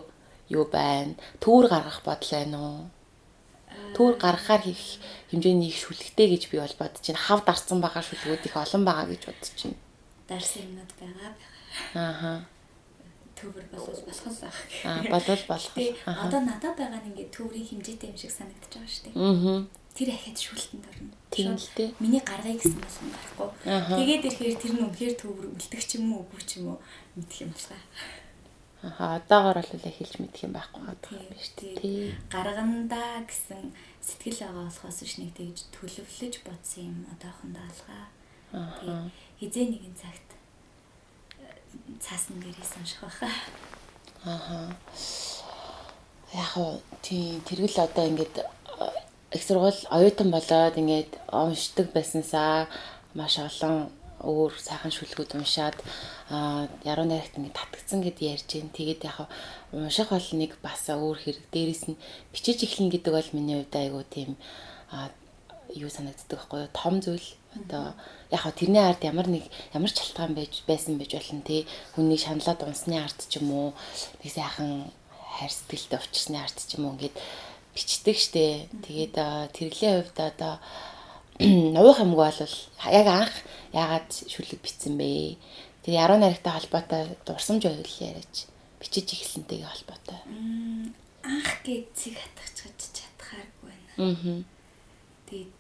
юу 0.57 0.65
байна? 0.73 1.15
Түүр 1.39 1.69
гаргах 1.69 2.01
бодол 2.01 2.33
байна 2.33 2.59
уу? 2.59 2.89
Түүр 3.95 4.19
гаргахаар 4.19 4.63
хийх 4.67 4.99
хэмжээний 5.31 5.71
их 5.71 5.79
шүлгтэй 5.79 6.27
гэж 6.35 6.51
би 6.51 6.59
бол 6.59 6.77
бодож 6.79 7.05
байна. 7.07 7.27
Хав 7.27 7.41
дарсан 7.47 7.79
байгаа 7.79 8.03
шүлгүүд 8.03 8.47
их 8.47 8.57
олон 8.57 8.83
байгаа 8.83 9.07
гэж 9.07 9.23
бодож 9.31 9.51
байна. 9.63 9.79
Дарсан 10.29 10.63
юмнууд 10.67 10.93
байгаа. 10.99 11.31
Ааха. 11.95 12.33
Төвөр 13.39 13.67
болов 13.71 13.99
болох 14.03 14.35
байх. 14.41 14.59
Аа, 14.87 15.03
болов 15.11 15.43
болох. 15.47 15.75
Одоо 16.07 16.41
надад 16.43 16.75
байгаа 16.79 17.01
нь 17.03 17.09
ингээд 17.15 17.35
төврийн 17.35 17.67
хэмжээтэй 17.67 18.11
юм 18.11 18.19
шиг 18.19 18.31
санагдаж 18.35 18.73
байгаа 18.75 18.91
шүү 18.91 19.05
дээ. 19.11 19.15
Аа. 19.15 19.67
Тэр 19.95 20.11
ахад 20.11 20.39
шүлтэнд 20.39 20.87
орно. 20.91 21.15
Тийм 21.31 21.55
л 21.55 21.71
дээ. 21.79 21.95
Миний 22.03 22.23
гаргая 22.23 22.55
гэсэн 22.59 22.79
болсон 22.83 23.07
гарахгүй. 23.15 23.51
Тэгээд 23.63 24.27
ирэхээр 24.27 24.57
тэр 24.59 24.73
нь 24.75 24.83
үнэхээр 24.87 25.15
төвөр 25.23 25.47
үлдэх 25.55 25.83
ч 25.87 26.03
юм 26.03 26.19
уу, 26.19 26.27
үгүй 26.27 26.43
ч 26.43 26.59
юм 26.59 26.75
уу 26.75 26.79
мэдэх 27.15 27.47
юм 27.47 27.55
байна. 27.55 27.79
Аа 28.85 29.17
одоогоор 29.17 29.65
бол 29.65 29.89
эхэлж 29.89 30.21
мэдэх 30.21 30.45
юм 30.45 30.53
байхгүй 30.53 30.85
байна 30.85 31.33
биш 31.33 31.49
тий. 31.57 32.13
Гаргандаа 32.29 33.25
гэсэн 33.25 33.73
сэтгэл 34.05 34.45
байгаа 34.45 34.69
болохоос 34.69 34.99
биш 35.01 35.15
нэг 35.17 35.33
тэгж 35.33 35.59
төлөвлөж 35.73 36.35
бодсон 36.45 36.85
юм 36.93 36.99
одоохондоо 37.09 37.65
алгаа. 37.65 38.05
Аа. 38.53 39.09
Хизээ 39.41 39.73
нэгэн 39.73 39.97
цагт 39.97 40.29
э, 41.41 41.49
цаасан 41.97 42.37
гэрээ 42.45 42.61
сонших 42.61 43.01
байхаа. 43.01 43.33
Аа. 44.29 44.69
Яг 46.37 46.53
уу 46.61 46.85
тий 47.01 47.41
тэргэл 47.49 47.89
одоо 47.89 48.05
ингээд 48.05 48.37
э, 48.45 48.45
их 49.33 49.43
сургууль 49.43 49.81
оюутан 49.89 50.29
болоод 50.29 50.77
ингээд 50.77 51.13
уншдаг 51.33 51.89
байснасаа 51.97 52.69
маш 53.17 53.41
олон 53.41 53.89
өөр 54.25 54.53
сайхан 54.57 54.91
шүлгүүд 54.91 55.37
уншаад 55.37 55.77
яруу 56.83 57.07
найрагт 57.07 57.37
ингэ 57.37 57.53
татгцсан 57.53 58.01
гэд 58.01 58.19
ярьж 58.25 58.49
гин. 58.49 58.73
Тэгээд 58.73 59.05
яг 59.05 59.29
унших 59.73 60.09
бол 60.09 60.29
нэг 60.33 60.57
бас 60.65 60.89
өөр 60.89 61.19
хэрэг. 61.21 61.45
Дээрээс 61.53 61.85
нь 61.93 62.01
бичиж 62.33 62.65
эхлэн 62.65 62.89
гэдэг 62.89 63.13
бол 63.13 63.31
миний 63.37 63.61
хувьд 63.61 63.77
айгу 63.77 64.03
тийм 64.09 64.41
юу 65.75 65.91
санагддаг 65.91 66.39
байхгүй 66.39 66.61
юу? 66.65 66.73
Том 66.73 67.01
зүйл. 67.05 67.29
Одоо 67.55 67.95
яг 68.31 68.43
тэрний 68.57 68.83
ард 68.83 69.05
ямар 69.05 69.29
нэг 69.29 69.45
ямар 69.73 69.91
ч 69.93 70.03
шалтгаан 70.03 70.35
байж 70.35 70.65
байсан 70.67 70.99
байж 70.99 71.15
болно 71.15 71.43
тий. 71.47 71.67
Хүний 71.95 72.19
шаналаад 72.19 72.67
унсны 72.67 72.99
ард 72.99 73.19
ч 73.29 73.39
юм 73.39 73.53
уу 73.53 73.69
нэг 74.23 74.33
сайхан 74.33 74.91
хайр 75.39 75.53
сэтгэлтэй 75.53 75.99
уулчсны 75.99 76.39
ард 76.43 76.59
ч 76.59 76.79
юм 76.79 76.87
уу 76.87 76.95
ингээд 76.99 77.17
бичдэг 77.75 78.17
штэ. 78.19 78.71
Тэгээд 78.87 79.15
тэрлийн 79.55 80.03
хувьд 80.03 80.19
одоо 80.19 80.59
Нуух 81.41 81.99
юмг 81.99 82.15
бол 82.15 82.31
яг 82.31 83.07
анх 83.11 83.35
яагаад 83.75 84.11
шүлэг 84.13 84.63
битсэн 84.63 84.95
бэ? 84.95 85.35
Тэр 85.83 85.95
яруу 85.99 86.19
найрагтай 86.19 86.53
холбоотой 86.55 87.19
дурсамж 87.27 87.67
байвал 87.67 87.99
яриач. 87.99 88.47
Бичиж 88.79 89.11
эхэлсэнтэйгээ 89.11 89.67
холбоотой. 89.67 90.21
Анх 91.27 91.51
гээд 91.67 91.91
цэг 91.97 92.15
хатгах 92.15 92.51
чадхааргүй 92.55 93.73
байна. 93.75 94.15
Аа. 94.15 94.43
Тэгээд 95.27 95.53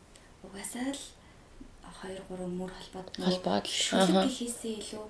угаасаа 0.46 0.94
л 0.94 1.02
2 2.04 2.22
3 2.28 2.46
мөр 2.52 2.70
холбоод 2.70 3.08
холбоод 3.16 3.66
шүлэг 3.66 4.28
гэхээсээ 4.28 4.74
илүү 4.78 5.04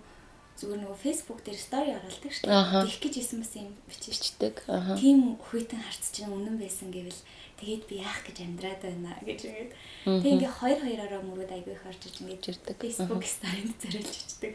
зүгээр 0.65 0.81
нөгөө 0.81 0.99
Facebook 1.05 1.41
дээр 1.45 1.61
стори 1.61 1.93
оруулдаг 1.93 2.33
шүү 2.33 2.49
дээ. 2.49 2.89
Тэгэх 2.89 3.01
гэж 3.05 3.15
исэн 3.21 3.39
бас 3.45 3.53
юм 3.53 3.71
биччихдэг. 3.85 4.57
Тийм 4.97 5.37
хүйтэн 5.37 5.81
харц 5.85 6.05
чинь 6.17 6.33
үнэн 6.33 6.57
байсан 6.57 6.89
гэвэл 6.89 7.21
тэгээд 7.61 7.83
би 7.85 7.95
яах 8.01 8.21
гэж 8.25 8.37
амьдраад 8.41 8.81
байна 8.81 9.13
гэж 9.21 9.41
ингээд. 9.45 9.73
Тэг 10.09 10.31
ингээд 10.33 10.59
хоёр 10.59 10.79
хоёроо 10.81 11.21
мөрөд 11.29 11.53
айгүй 11.53 11.77
их 11.77 11.85
орж 11.85 12.03
иж 12.09 12.17
ингээд 12.25 12.49
ирдэг. 12.49 12.77
Facebook 12.81 13.25
сторинд 13.29 13.77
зориулж 13.77 14.17
ичдэг. 14.17 14.55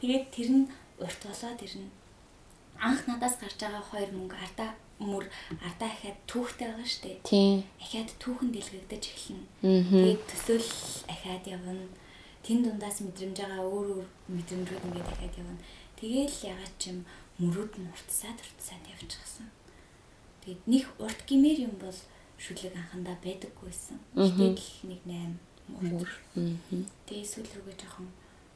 Тэгээд 0.00 0.24
тэр 0.32 0.48
нь 0.56 0.64
урт 1.04 1.20
болоод 1.20 1.60
нь 1.60 1.92
анх 2.80 3.00
надаас 3.08 3.36
гарч 3.40 3.60
байгаа 3.60 3.84
хоёр 3.92 4.10
мөнгө 4.12 4.36
ардаа 4.36 4.70
мөр 5.00 5.24
ардаа 5.60 5.88
ахаад 5.92 6.18
түүхтэй 6.28 6.68
байгаа 6.68 6.88
шүү 6.88 7.02
дээ. 7.04 7.18
Тийм. 7.24 7.56
Ахаад 7.80 8.10
түүхэн 8.20 8.50
дэлгэгдэж 8.52 9.04
эхэлнэ. 9.12 9.46
Тэгээд 9.60 10.22
төсөөл 10.28 10.70
ахаад 11.12 11.44
явна. 11.44 11.84
Тэн 12.46 12.62
дундаас 12.62 13.02
мэдрэмж 13.02 13.36
байгаа 13.42 13.66
өөр 13.66 13.88
өөр 13.98 14.08
мэдрэмжүүд 14.30 14.86
ингээд 14.86 15.10
ахаад 15.10 15.34
явна. 15.34 15.58
Тэгээл 15.98 16.36
ягаад 16.54 16.74
ч 16.78 16.94
юм 16.94 16.98
мөрүүд 17.42 17.72
нь 17.82 17.90
уртсаад 17.90 18.38
уртсаад 18.38 18.84
явчихсан. 18.86 19.50
Тэгээд 20.46 20.62
нэг 20.70 20.84
урт 21.02 21.20
гимээр 21.26 21.58
юм 21.66 21.74
бол 21.82 21.98
шүлэг 22.38 22.70
анхандаа 22.78 23.18
байдаггүйсэн. 23.18 23.98
Гэтэл 24.14 24.70
нэг 24.86 25.00
8 25.10 25.34
мөр. 25.90 26.10
Тэгээ 27.10 27.26
сүүл 27.26 27.50
рүүгээ 27.50 27.76
жоохон 27.82 28.08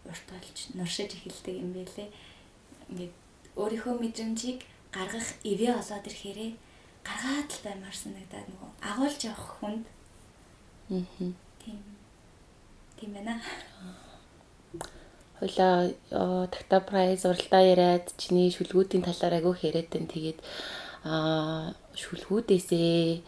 урт 0.07 0.27
болж 0.31 0.57
нуршиж 0.79 1.11
эхэлдэг 1.19 1.57
юм 1.59 1.75
байлээ. 1.75 2.09
Ингээд 2.95 3.15
өөрийнхөө 3.59 3.95
мэдрэмжийг 3.99 4.63
гаргах 4.95 5.29
ивэ 5.43 5.67
олоод 5.75 6.07
ирэхээрээ 6.07 6.51
гаргаад 7.03 7.49
л 7.51 7.65
баймаар 7.67 7.97
санагдаад 7.97 8.47
нөгөө 8.55 8.71
агуулж 8.87 9.21
явах 9.27 9.49
хүнд. 9.59 9.85
Аа. 10.95 11.35
Тийм. 11.59 12.00
Тийм 13.01 13.15
байна. 13.17 13.41
Хойлоо 15.41 16.47
такта 16.53 16.81
прайз 16.85 17.25
уралдаа 17.25 17.65
яриад 17.65 18.13
чиний 18.21 18.53
шүлгүүдийн 18.53 19.01
талаар 19.09 19.41
агуу 19.41 19.57
яриад 19.57 19.89
тань 19.89 20.05
тэгээд 20.05 20.45
аа 21.09 21.73
шүлгүүдээсээ 21.97 23.25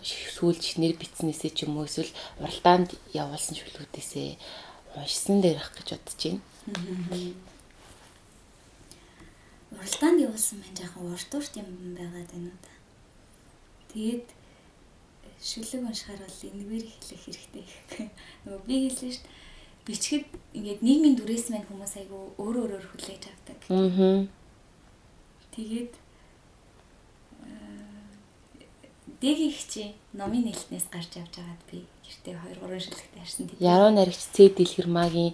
сүүл 0.00 0.56
чинээр 0.56 0.96
битснээсээ 0.96 1.52
ч 1.52 1.68
юм 1.68 1.76
уу 1.76 1.84
эсвэл 1.84 2.08
уралдаанд 2.40 2.96
явуулсан 3.12 3.60
шүлгүүдээсээ 3.60 4.40
уншсан 4.96 5.44
дээр 5.44 5.60
ах 5.60 5.68
гэж 5.76 5.88
бодож 6.00 6.20
байна. 6.24 6.40
Уралдаанд 9.76 10.18
явуулсан 10.24 10.56
маань 10.64 10.78
жоохон 10.80 11.12
урт 11.12 11.30
урт 11.36 11.52
юм 11.60 11.68
байгаад 11.92 12.30
байна 12.32 12.48
уу 12.48 12.60
та. 12.64 12.72
Тэгээд 13.92 14.26
шүлэг 15.40 15.82
уншихаар 15.88 16.20
бол 16.22 16.40
энэгээр 16.48 16.84
хэлэх 16.86 17.22
хэрэгтэй 17.24 17.64
гэхгүй. 17.64 18.06
Нөгөө 18.44 18.62
би 18.68 18.74
хэлсэн 18.86 19.10
шүү 19.14 19.22
дээ. 19.24 19.42
Бичгэд 19.84 20.26
ингээд 20.56 20.80
нийгмийн 20.80 21.16
дүрээс 21.18 21.46
мань 21.52 21.66
хүмүүс 21.68 21.94
айгу 22.00 22.32
өөр 22.40 22.56
өөрөөр 22.62 22.86
хүлээж 22.88 23.22
авдаг. 23.28 23.58
Аа. 23.68 24.24
Тэгээд 25.52 25.92
Дэгийн 29.24 29.56
хчи 29.56 29.96
номын 30.12 30.44
нээлтнээс 30.44 30.92
гарч 30.92 31.16
явж 31.16 31.32
байгаад 31.40 31.62
би 31.72 31.88
гэртээ 32.04 32.60
2 32.60 32.60
3 32.60 32.84
шүлэгтэй 32.84 33.20
харсан 33.24 33.46
тийм. 33.48 33.60
Яруу 33.60 33.90
найрагч 33.92 34.20
Цэд 34.36 34.52
Дэлгэрмагийн 34.60 35.32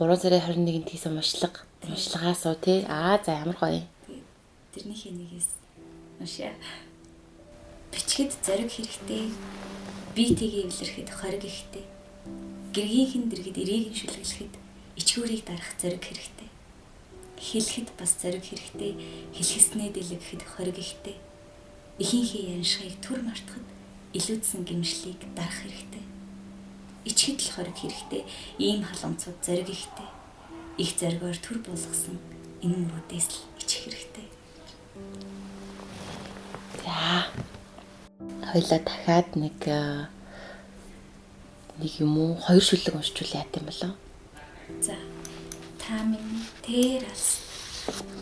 3 0.00 0.16
сарын 0.16 0.40
21-нд 0.40 0.88
хийсэн 0.88 1.20
уншлага 1.20 1.60
уншлагаас 1.84 2.42
уу 2.48 2.56
тий. 2.56 2.88
Аа 2.88 3.20
за 3.20 3.44
ямар 3.44 3.56
гоё. 3.60 3.84
Тэрнийхээ 4.72 5.12
нэгээс 5.12 5.48
уншаа. 6.24 6.56
Бичгэд 7.92 8.32
зориг 8.40 8.70
хэрэгтэй. 8.72 9.30
Биетийг 10.16 10.54
эвлэрэхэд 10.66 11.10
хориг 11.12 11.44
ихтэй. 11.44 11.84
Гэргийнхэн 12.74 13.24
дэргэд 13.28 13.56
эрээг 13.62 13.86
нь 13.92 13.98
шүлгэлэхэд 14.00 14.54
ичгүүрийг 15.00 15.42
дарах 15.44 15.70
зориг 15.80 16.02
хэрэгтэй. 16.04 16.48
Хэлэхэд 17.36 17.88
бас 18.00 18.12
зориг 18.16 18.44
хэрэгтэй. 18.44 18.92
Хэлхэснээ 19.36 19.88
дэлгэхэд 19.92 20.42
хориг 20.42 20.78
ихтэй 20.80 21.16
эхийнхээ 22.00 22.56
яншихыг 22.56 22.96
төр 23.04 23.20
мартахад 23.22 23.66
илүүдсэн 24.16 24.64
гимшлийг 24.64 25.20
дарах 25.36 25.58
хэрэгтэй. 25.60 26.04
Ичгэд 27.04 27.38
л 27.44 27.52
хориг 27.54 27.76
хэрэгтэй. 27.76 28.22
Ийм 28.58 28.82
халамцууд 28.82 29.38
зориг 29.44 29.68
ихтэй. 29.68 30.08
Их 30.82 30.96
зоригоор 30.96 31.36
төр 31.36 31.58
болгосон 31.60 32.16
энэ 32.64 32.76
мөрүүдээс 32.80 33.26
л 33.28 33.38
ичих 33.60 33.86
хэрэгтэй. 33.86 34.26
За. 36.80 37.28
Хоёлаа 38.42 38.80
дахиад 38.82 39.28
нэг 39.36 39.58
нэг 41.78 41.92
юм 41.98 42.18
уу 42.18 42.34
хоёр 42.36 42.62
шүлэг 42.62 42.94
уншчул 42.94 43.30
яат 43.32 43.54
юм 43.56 43.66
болоо. 43.70 43.92
За. 44.82 44.96
Та 45.78 46.02
минь 46.02 46.42
тэр 46.62 47.06
алс 47.06 47.42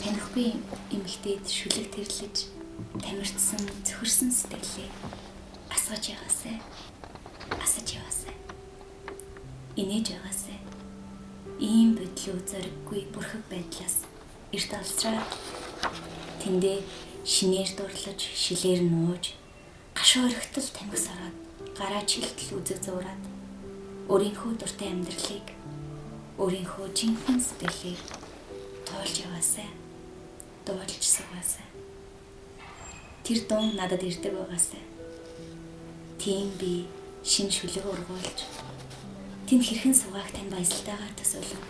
танихгүй 0.01 0.57
эмэгтэйд 0.93 1.45
шүлэг 1.45 1.89
тэрлэж 1.93 2.37
тамирчсан 3.05 3.61
цөхөрсөн 3.85 4.31
сэтгэлээ 4.33 4.89
асгаж 5.71 6.05
яваасай. 6.15 6.57
Асаж 7.61 7.89
яваасай. 7.99 8.35
Инээж 9.77 10.17
яваасай. 10.17 10.59
Ийм 11.61 11.97
бодлоо 11.99 12.39
зориггүй 12.49 13.11
бүрхэг 13.13 13.45
байдлаас 13.51 14.07
эрт 14.53 14.73
алсраа 14.75 15.21
тэндээ 16.43 16.81
шинээр 17.25 17.71
дурлаж, 17.77 18.21
шилээр 18.35 18.83
нууж, 18.89 19.37
гашуу 20.01 20.25
өргөтөл 20.33 20.69
тамхис 20.73 21.13
ороод, 21.13 21.37
гараа 21.77 22.03
чилтэл 22.09 22.57
үзэг 22.57 22.81
зураад 22.81 23.25
өөрийнхөө 24.09 24.57
дуртай 24.57 24.89
амьдралыг 24.97 25.47
өөрийнхөө 26.41 26.87
жинхэнэ 26.97 27.45
сэтгэлээр 27.45 28.01
тоолж 28.89 29.15
яваасай. 29.29 29.69
Дуулж 30.65 31.05
сугаасай 31.05 31.69
тэр 33.31 33.47
дун 33.47 33.77
надад 33.77 34.03
ирдэг 34.03 34.35
байгаасай. 34.35 34.83
Тийм 36.19 36.51
би 36.59 36.91
шин 37.23 37.47
шүлэг 37.47 37.87
ургуулж 37.87 38.43
тэнд 39.47 39.63
хэрхэн 39.63 39.95
суугаах 39.95 40.35
тань 40.35 40.51
баясалтайгаар 40.51 41.15
төсөөлөв. 41.15 41.63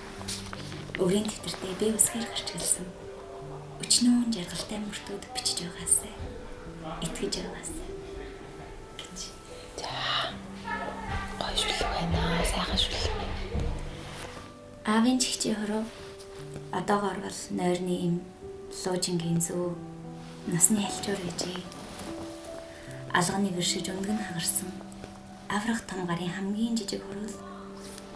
Өвгийн 1.05 1.29
тэмдэртээ 1.29 1.75
би 1.77 1.87
усгаар 1.93 2.25
гарч 2.33 2.49
гэлсэн. 2.57 2.89
Өчнөө 3.85 4.33
жаргалтай 4.33 4.79
мөртүүд 4.81 5.25
бичиж 5.37 5.59
байгаасай. 5.69 6.13
Итгэж 7.05 7.35
байгаасай. 7.45 7.89
Гой 11.41 11.55
шүлэг 11.57 11.89
байна. 11.95 12.23
Сайхан 12.45 12.79
шүлэг. 12.79 13.05
Аавын 14.87 15.19
чихчи 15.19 15.55
хороо 15.55 15.85
одоогор 16.73 17.19
бол 17.21 17.39
нойрны 17.51 17.95
им 18.07 18.15
луужингийн 18.85 19.41
зөө 19.41 19.75
насны 20.47 20.83
альчуур 20.87 21.19
гэжээ. 21.19 21.63
Алганы 23.13 23.51
гэршиж 23.51 23.91
өнгөн 23.91 24.19
хагарсан. 24.19 24.71
Аврах 25.49 25.83
том 25.83 26.07
гарын 26.07 26.31
хамгийн 26.31 26.77
жижиг 26.79 27.03
хөрөл 27.03 27.37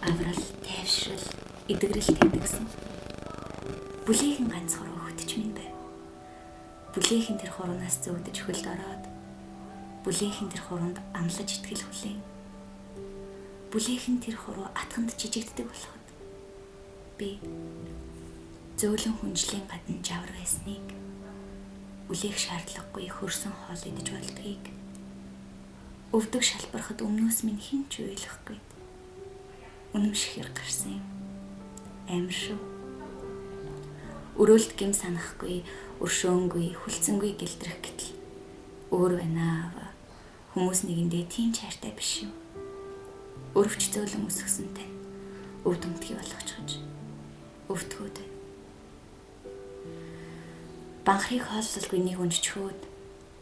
аврал, 0.03 0.43
тайвшрал, 0.63 1.27
эдгэрэл 1.69 2.15
тэмдэгсэн. 2.15 2.67
Бүлээгэн 4.07 4.49
ганц 4.53 4.77
хуруу 4.77 5.01
хөтч 5.03 5.31
минь 5.37 5.57
байв. 5.57 5.75
Бүлээгэн 6.95 7.39
тэр 7.41 7.51
хуруунаас 7.51 7.99
зөөдөж 8.05 8.37
хөлд 8.39 8.67
ороод 8.69 9.13
бүлээгэн 10.05 10.49
тэр 10.53 10.62
хуруунд 10.69 10.99
амлаж 11.17 11.49
итгэл 11.49 11.85
хүлээн. 11.88 12.21
Бүлээгэн 13.73 14.17
тэр 14.21 14.37
хуруу 14.37 14.69
атганд 14.77 15.17
жижигддэг 15.17 15.67
болоход 15.67 16.07
би 17.19 17.40
зөөлөн 18.79 19.17
хүнжлийн 19.19 19.64
гадна 19.67 19.99
жавар 20.05 20.31
байсныг 20.37 20.87
үлээх 22.12 22.37
шаардлагагүй 22.38 23.09
хөрсөн 23.09 23.55
хоол 23.64 23.83
идэж 23.88 24.09
болдгийг 24.12 24.64
өвдөг 26.14 26.47
шалбарахад 26.47 27.03
өмнөөс 27.03 27.43
минь 27.43 27.59
хэн 27.59 27.90
ч 27.90 28.07
ойлгохгүй. 28.07 28.55
Үнэмшихэр 29.99 30.47
гарсан 30.55 31.03
юм. 31.03 31.07
Амир 32.07 32.31
шүү. 32.31 32.61
Өрөөлт 34.38 34.79
гим 34.79 34.95
санахгүй, 34.95 35.67
өршөөнгүй, 35.99 36.79
хүлцэнгүй 36.79 37.35
гэлдрэх 37.35 37.79
гэтэл 37.83 38.14
өөр 38.95 39.19
байна. 39.19 39.84
Хүмүүс 40.55 40.87
нэгэндээ 40.87 41.25
тийм 41.27 41.51
чайртай 41.51 41.90
биш 41.90 42.25
юм. 42.25 42.33
Өрөвч 43.59 43.90
зөөлөн 43.90 44.31
өсгсөн 44.31 44.71
тань 44.71 44.95
өвдөмтгий 45.67 46.14
болгочихж 46.14 46.79
өвтгөөд 47.69 48.17
байна 48.23 48.35
банхрыг 51.05 51.45
хооллолгүй 51.45 52.01
нэг 52.01 52.17
унжчхөөд 52.17 52.81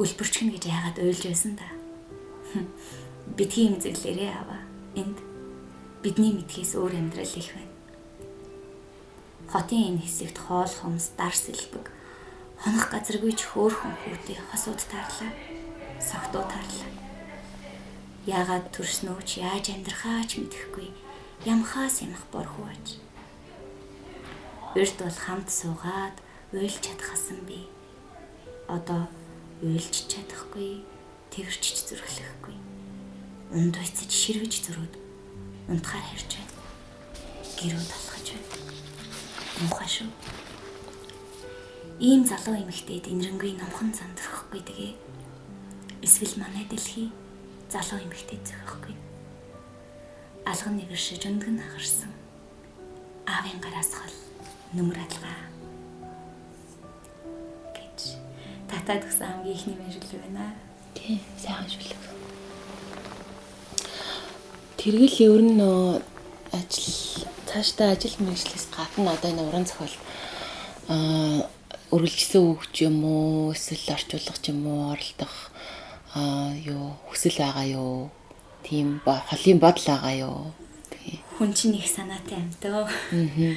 үлбэрчгэн 0.03 0.51
гэж 0.51 0.65
яагаад 0.67 0.99
уйлж 0.99 1.23
байсан 1.31 1.55
та. 1.55 1.69
Бидний 3.39 3.71
имзэглэрээ 3.71 4.35
аваа. 4.35 4.67
Энд 4.99 5.19
бидний 6.03 6.35
мэдхээс 6.35 6.75
өөр 6.75 6.99
амьдрал 6.99 7.39
их 7.39 7.55
байна. 7.55 7.75
Хотын 9.47 9.95
энэ 9.95 10.03
хэсэгт 10.03 10.39
хоол 10.43 10.75
хомс, 10.75 11.15
дар 11.15 11.31
сэлбэг, 11.31 11.87
хонох 12.67 12.91
газаргүй 12.91 13.31
ч 13.39 13.47
хөөхөн 13.47 13.95
хүүтэй 13.95 14.43
хосууд 14.51 14.83
таарлаа. 14.91 15.31
Согтуу 16.03 16.43
таарлаа. 16.43 17.02
Яагаад 18.23 18.71
төрснөөч 18.71 19.43
яаж 19.43 19.75
амьдрахаач 19.75 20.39
мэдэхгүй 20.39 20.95
ямхаас 21.43 22.07
ямах 22.07 22.23
борхууч. 22.31 23.03
Өрт 24.79 24.97
бол 25.03 25.19
хамт 25.27 25.51
суугаад 25.51 26.23
уйлж 26.55 26.79
чадхасан 26.87 27.43
би. 27.51 27.67
Одоо 28.71 29.11
уйлж 29.59 30.07
чадахгүй, 30.07 30.87
тэрч 31.35 31.83
зүрхлэхгүй. 31.83 32.55
Унд 33.59 33.75
байцаж 33.75 34.07
ширвэж 34.15 34.71
зөрөөд 34.71 34.95
унтахаар 35.67 36.07
хэрж 36.15 36.31
байна. 36.39 36.55
Гэрүү 37.59 37.85
талхаж 37.91 38.27
байна. 38.39 38.55
Муухай 39.67 39.91
шүү. 39.91 40.11
Ийм 41.99 42.23
залуу 42.23 42.55
эмэгтэйд 42.55 43.11
инрэнгүй 43.11 43.59
номхон 43.59 43.91
зандахгүй 43.91 44.63
тэгээ. 44.63 44.95
Эсвэл 46.07 46.39
манай 46.39 46.71
дэлхий 46.71 47.11
залуу 47.73 48.05
эмэгтэй 48.05 48.39
зөхөхгүй. 48.45 48.95
Алган 50.45 50.77
нэгэршиж 50.77 51.25
өндгөн 51.25 51.59
хагарсан. 51.65 52.13
Аавын 53.25 53.59
гараас 53.65 53.93
хол 53.97 54.17
нүмер 54.77 55.01
алгаа 55.01 55.53
Натад 58.83 59.07
гэсэн 59.07 59.27
хамгийн 59.31 59.55
ихний 59.55 59.77
мэшэл 59.79 60.19
байна. 60.19 60.59
Тийм, 60.95 61.21
сайхан 61.39 61.71
шүлэг. 61.71 62.03
Тэргэл 64.75 65.19
ер 65.23 65.43
нь 65.47 65.63
ажил 66.51 66.91
цаашдаа 67.47 67.95
ажил 67.95 68.19
мэргэжлээс 68.19 68.67
гадна 68.75 69.15
одоо 69.15 69.31
энэ 69.31 69.47
уран 69.47 69.67
зохиол 69.71 69.95
аа 70.91 71.47
өргөлжсөн 71.95 72.43
үг 72.43 72.67
ч 72.75 72.91
юм 72.91 73.07
уу 73.07 73.55
эсвэл 73.55 73.95
орчуулга 73.95 74.35
ч 74.43 74.51
юм 74.51 74.67
уу 74.67 74.91
оролдох 74.91 75.52
аа 76.15 76.53
юу 76.57 76.97
хүсэл 77.09 77.37
байгаа 77.39 77.67
юу 77.67 78.11
тийм 78.63 79.01
холын 79.05 79.59
бодол 79.59 79.87
байгаа 79.89 80.15
юу 80.27 80.53
хүн 81.39 81.53
чинь 81.53 81.75
их 81.75 81.89
санаатай 81.89 82.45
дөө. 82.63 82.87
Аа 82.87 83.57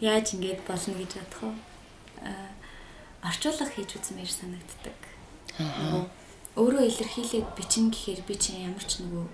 яаж 0.00 0.34
ингэж 0.34 0.60
болно 0.68 0.94
гэж 0.94 1.12
бодох 1.18 1.42
вэ? 1.42 1.52
Орчуулга 3.24 3.66
хийж 3.66 3.90
үзмээр 3.98 4.30
санагддаг. 4.30 4.98
Аа 5.58 6.06
өөрөө 6.54 6.84
илэрхийлээд 6.86 7.48
бичин 7.58 7.90
гэхээр 7.90 8.22
би 8.22 8.34
чинь 8.38 8.68
ямар 8.70 8.84
ч 8.86 9.02
нөгөө 9.02 9.26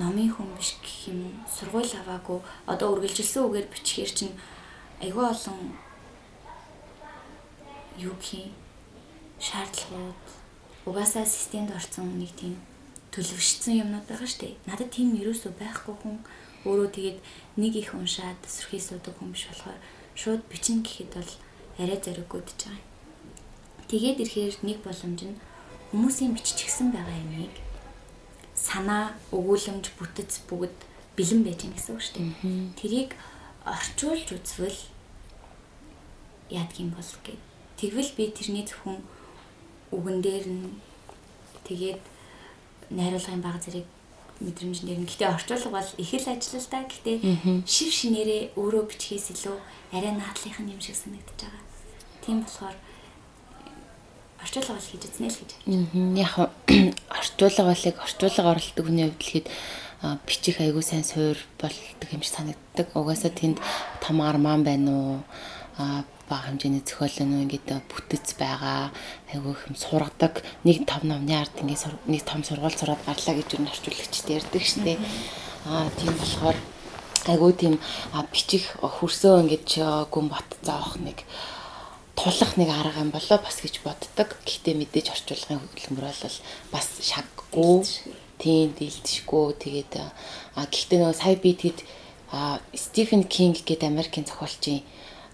номын 0.00 0.32
хүн 0.32 0.48
биш 0.56 0.80
гэх 0.80 1.12
юм 1.12 1.20
уу 1.28 1.34
сургууль 1.44 1.92
аваагүй. 2.00 2.40
Одоо 2.64 2.96
үргэлжилсэн 2.96 3.44
үгээр 3.44 3.68
бичгээр 3.68 4.12
чинь 4.14 4.34
айгүй 5.04 5.24
олон 5.28 5.76
юу 8.00 8.14
гэх 8.16 8.54
шаардлагууд 9.36 10.37
угаасаа 10.88 11.26
системд 11.28 11.70
орсон 11.76 12.18
нэг 12.18 12.32
тийм 12.40 12.56
төлөвшсөн 13.12 13.84
юмнууд 13.84 14.06
байгаа 14.08 14.28
шүү 14.28 14.40
дээ. 14.40 14.54
Надад 14.68 14.90
тийм 14.92 15.12
юусоо 15.16 15.52
байхгүй 15.52 15.94
хүн 16.00 16.16
өөрөө 16.64 16.88
тэгээд 16.96 17.18
нэг 17.60 17.72
их 17.76 17.92
уншаад 17.94 18.40
сүрхий 18.48 18.80
суудаг 18.80 19.14
хүн 19.16 19.32
биш 19.32 19.46
болохоор 19.48 19.78
шууд 20.16 20.42
бичин 20.48 20.80
гэхэд 20.82 21.12
бол 21.14 21.32
арай 21.78 21.98
зориггүй 22.00 22.40
гэж 22.42 22.60
байгаа. 22.64 22.84
Тэгээд 23.88 24.20
ирэхээр 24.22 24.56
нэг 24.64 24.78
боломж 24.84 25.20
нь 25.24 25.40
хүмүүсийн 25.92 26.32
биччихсэн 26.36 26.92
байгаа 26.92 27.16
юмыг 27.16 27.54
санаа, 28.58 29.14
өгүүлэмж, 29.32 29.94
бүтэц 29.96 30.44
бүгд 30.50 30.76
бэлэн 31.16 31.46
байж 31.46 31.58
гин 31.62 31.72
гэсэн 31.72 31.94
үг 31.94 32.02
шүү 32.02 32.16
дээ. 32.18 32.32
Тэрийг 32.74 33.10
орчуулж 33.64 34.28
үзвэл 34.34 34.80
яадгийн 36.50 36.90
бол 36.90 37.12
гэд. 37.24 37.40
Тэгвэл 37.78 38.10
би 38.18 38.24
тэрний 38.34 38.66
зөвхөн 38.66 38.98
үгэн 39.92 40.18
дээр 40.22 40.46
нь 40.48 40.64
тэгээд 41.64 42.00
найруулгын 42.90 43.42
баг 43.44 43.60
зэрэг 43.62 43.86
мэдрэмжнэр 44.40 45.02
нь 45.02 45.08
гэтээ 45.10 45.34
орчуулга 45.34 45.70
бол 45.82 45.90
их 45.98 46.12
л 46.14 46.28
ажил 46.30 46.62
л 46.62 46.70
да. 46.70 46.86
Гэтээ 46.86 47.16
шив 47.66 47.90
шинээрээ 47.90 48.54
өөрөө 48.54 48.84
бичхээс 48.86 49.34
илүү 49.34 49.56
арай 49.92 50.12
наадлынх 50.14 50.58
нь 50.62 50.72
юм 50.72 50.80
шиг 50.80 50.94
санагдаж 50.94 51.38
байгаа. 51.42 51.64
Тийм 52.22 52.46
болохоор 52.46 52.76
орчуулга 54.38 54.72
бол 54.78 54.88
хийж 54.88 55.02
үзнэ 55.10 55.28
л 55.28 55.40
гэж. 55.42 55.50
Яг 56.22 56.34
орчуулга 57.10 57.62
болыг 57.66 57.96
орчуулга 57.98 58.50
оролдог 58.54 58.84
хүний 58.86 59.06
хувьд 59.10 59.22
л 59.26 59.32
хэд 59.34 59.46
бичих 60.26 60.62
айгуу 60.62 60.82
сайн 60.82 61.02
суур 61.02 61.38
болдог 61.58 62.08
юм 62.14 62.22
шиг 62.22 62.34
санагддаг. 62.38 62.94
Угаасаа 62.94 63.34
тэнд 63.34 63.58
том 63.98 64.22
арман 64.22 64.62
байна 64.62 64.90
уу? 64.94 65.18
Бага 65.78 66.50
хэмжээний 66.50 66.82
зохиол 66.82 67.22
нь 67.22 67.46
ингээд 67.46 67.86
бүтэц 67.86 68.34
байгаа. 68.34 68.90
Айгуу 69.30 69.54
их 69.54 69.62
юм 69.70 69.76
сургадаг. 69.78 70.42
Нэг 70.66 70.82
том 70.90 71.06
номны 71.06 71.38
ард 71.38 71.54
ингээд 71.62 71.94
нэг 72.10 72.22
том 72.26 72.42
сургууль 72.42 72.74
сураад 72.74 72.98
гарлаа 73.06 73.34
гэж 73.38 73.48
юу 73.54 73.64
орчуулагчд 73.64 74.26
ярьдаг 74.26 74.62
шнэ. 74.66 74.98
Аа 75.70 75.86
тийм 75.94 76.12
болохоор 76.18 76.58
айгуу 77.30 77.52
тийм 77.54 77.78
бичих 78.34 78.74
хөрсөө 78.82 79.46
ингээд 79.46 80.10
гүн 80.10 80.26
бот 80.28 80.50
заах 80.66 80.98
нэг 80.98 81.22
тулах 82.18 82.58
нэг 82.58 82.68
арга 82.74 83.06
юм 83.06 83.14
болоо 83.14 83.38
бас 83.38 83.62
гэж 83.62 83.80
боддог. 83.86 84.34
Гэхдээ 84.42 84.74
мэдээж 84.74 85.14
орчуулгын 85.14 85.62
хөдөлмөр 85.62 86.10
бол 86.10 86.38
бас 86.74 86.88
шаггүй. 87.06 87.86
Тийм 88.42 88.74
дийлдэшгүй. 88.74 89.46
Тэгээд 89.62 89.94
а 90.02 90.66
гэхдээ 90.66 90.98
нөгөө 90.98 91.14
сая 91.14 91.38
би 91.38 91.54
тэгэд 91.54 91.86
Стивен 92.74 93.24
Кинг 93.24 93.62
гэдэг 93.62 93.86
Америкийн 93.86 94.26
зохиолчийн 94.26 94.82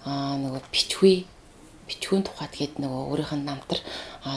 а 0.04 0.36
нөгөө 0.36 0.62
бичвээ 0.72 1.18
бичгүүн 1.84 2.24
тухайд 2.24 2.54
гээд 2.56 2.74
нөгөө 2.80 3.02
өөрийнх 3.12 3.32
нь 3.36 3.44
намтар 3.44 3.80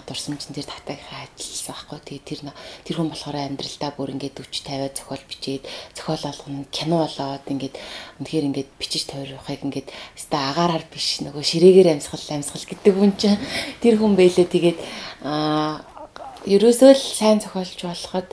дурсамжин 0.04 0.52
дээр 0.52 0.68
татаагийнхаа 0.68 1.32
ажилласан 1.32 1.72
байхгүй. 1.72 2.00
Тэгээ 2.04 2.28
тэр 2.28 2.40
тэр 2.84 2.96
хүн 3.00 3.08
болохоор 3.08 3.38
амьдралдаа 3.40 3.92
бүр 3.96 4.12
ингээд 4.20 4.36
40 4.44 4.92
50 4.92 5.00
зохиол 5.00 5.24
бичээд 5.32 5.64
зохиол 5.96 6.24
алган 6.28 6.68
кино 6.76 7.08
болоод 7.08 7.46
ингээд 7.48 7.76
үнэхээр 8.20 8.48
ингээд 8.52 8.70
бичиж 8.76 9.04
тойрохыг 9.08 9.64
ингээд 9.64 9.88
өстой 10.20 10.42
агаараар 10.44 10.86
биш 10.92 11.24
нөгөө 11.24 11.44
ширээгээр 11.48 11.92
амьсгал 11.96 12.36
амьсгал 12.36 12.68
гэдэг 12.68 12.94
хүн 13.00 13.14
чинь 13.16 13.40
тэр 13.80 13.96
хүн 13.96 14.14
байлээ. 14.20 14.48
Тэгээд 14.52 14.80
аа 15.24 15.88
ерөөсөө 16.44 16.92
л 16.92 17.00
сайн 17.00 17.40
зохиолч 17.40 17.80
болоход 17.80 18.28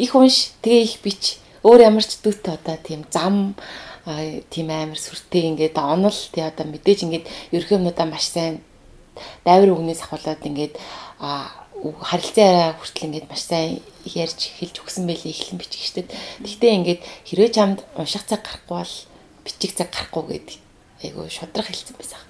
их 0.00 0.12
унш 0.16 0.56
тэгээ 0.64 0.82
их 0.88 0.96
бич 1.04 1.36
өөр 1.60 1.84
ямар 1.84 2.04
ч 2.04 2.16
дүт 2.20 2.44
одоо 2.48 2.76
тийм 2.80 3.04
зам 3.12 3.56
тийм 4.04 4.68
амар 4.68 5.00
сүртэй 5.00 5.48
ингээд 5.48 5.80
онол 5.80 6.12
тий 6.12 6.44
одоо 6.44 6.68
мэдээж 6.68 7.00
ингээд 7.08 7.26
ерөнхий 7.56 7.76
юмудаа 7.80 8.04
маш 8.04 8.28
сайн 8.28 8.60
дайвар 9.48 9.72
үгнээс 9.72 10.04
ахуулаад 10.04 10.44
ингээд 10.44 10.76
харилцан 11.82 12.44
арай 12.44 12.72
хүртэл 12.76 13.06
ингээд 13.08 13.28
маш 13.32 13.42
сайн 13.48 13.80
ярьж 14.04 14.40
хэлж 14.60 14.76
өгсөн 14.84 15.08
байлээ 15.08 15.32
эхлэн 15.32 15.60
штеп. 15.60 16.08
Гэхдээ 16.44 16.72
ингээд 16.84 17.00
хэрвээ 17.28 17.50
чамд 17.56 17.78
унших 17.96 18.28
цаг 18.28 18.44
гарахгүй 18.44 18.76
бол 18.76 18.94
бичих 19.44 19.72
цаг 19.72 19.88
гарахгүй 19.88 20.24
гэдэг 20.36 20.58
айгу 21.04 21.28
шудрах 21.28 21.68
хэлсэн 21.68 21.96
байсан. 21.96 22.20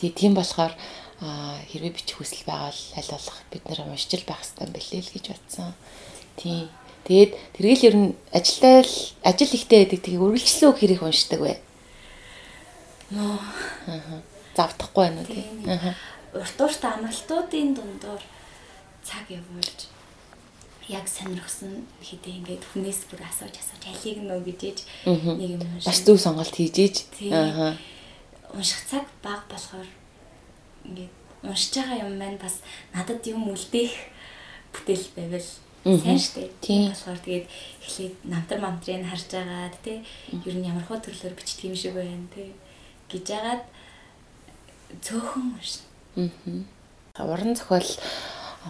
Тий 0.00 0.08
тийм 0.08 0.32
болохоор 0.36 0.72
хэрвээ 1.20 1.92
бичих 1.92 2.16
хүсэл 2.20 2.44
байгаа 2.48 2.72
бол 2.72 2.96
аль 2.96 3.12
болох 3.12 3.38
бид 3.52 3.64
нэр 3.68 3.80
уншиж 3.88 4.22
байх 4.24 4.40
хэрэгтэй 4.40 4.68
байлээ 4.72 5.02
л 5.04 5.14
гэж 5.14 5.24
бодсон. 5.32 5.72
Тий 6.36 6.68
Тэгээд 7.04 7.32
тэргээл 7.56 7.86
ер 7.88 7.96
нь 8.00 8.08
ажилдаа 8.32 8.80
л 8.80 8.96
ажил 9.20 9.52
ихтэй 9.52 9.84
байдаг. 9.84 10.00
Тэгээ 10.00 10.24
үргэлжлэн 10.24 10.70
үг 10.72 10.78
хэрэг 10.80 11.00
уншдаг 11.04 11.40
бай. 11.40 11.56
Нөө. 13.12 13.36
Аа. 13.92 14.22
Завдахгүй 14.56 15.02
байна 15.04 15.20
уу 15.20 15.28
тий. 15.28 15.44
Аа. 15.68 15.92
Урт 16.32 16.58
урт 16.64 16.82
амралтуудын 16.82 17.76
дундуур 17.76 18.22
цаг 19.04 19.28
явуулж 19.28 19.92
яг 20.88 21.08
сонирхсон 21.08 21.84
хэдэ 22.00 22.40
ингээд 22.40 22.64
хүнээс 22.72 23.08
бүр 23.08 23.24
асууж 23.24 23.56
асууж 23.56 23.84
алийг 23.88 24.18
нөө 24.24 24.40
гэжээж 24.48 24.78
нэг 25.04 25.50
юм 25.56 25.62
уншиж. 25.64 25.88
Бас 25.88 26.00
зөв 26.04 26.16
сонголт 26.20 26.52
хийж 26.56 26.76
ийж. 26.76 26.96
Аа. 27.32 27.76
Унших 28.52 28.80
цаг 28.88 29.04
баг 29.24 29.44
болохоор 29.48 29.88
ингээд 30.88 31.12
уншиж 31.44 31.72
байгаа 31.76 32.04
юм 32.04 32.16
маань 32.20 32.40
бас 32.40 32.60
надад 32.92 33.24
юм 33.24 33.48
үлдээх 33.48 33.92
бүтээл 34.72 35.08
байвал 35.16 35.48
сайн 35.84 36.18
штэ. 36.18 36.48
Тийм 36.64 36.88
болохоор 36.88 37.20
тэгээд 37.20 37.46
эхлээд 37.84 38.14
намтар 38.24 38.58
мамтрыг 38.64 39.04
харж 39.04 39.28
агаад 39.36 39.76
тий 39.84 40.00
ер 40.32 40.54
нь 40.56 40.64
ямар 40.64 40.84
хөө 40.88 41.04
төрлөөр 41.04 41.36
бичдэг 41.36 41.68
юм 41.68 41.76
шиг 41.76 41.92
байна 41.92 42.24
тий 42.32 42.56
гэж 43.12 43.26
агаад 43.36 43.62
цөөхөн 45.04 45.44
уншина. 45.60 45.84
Аа. 47.14 47.28
Уран 47.28 47.52
зохиол 47.52 47.90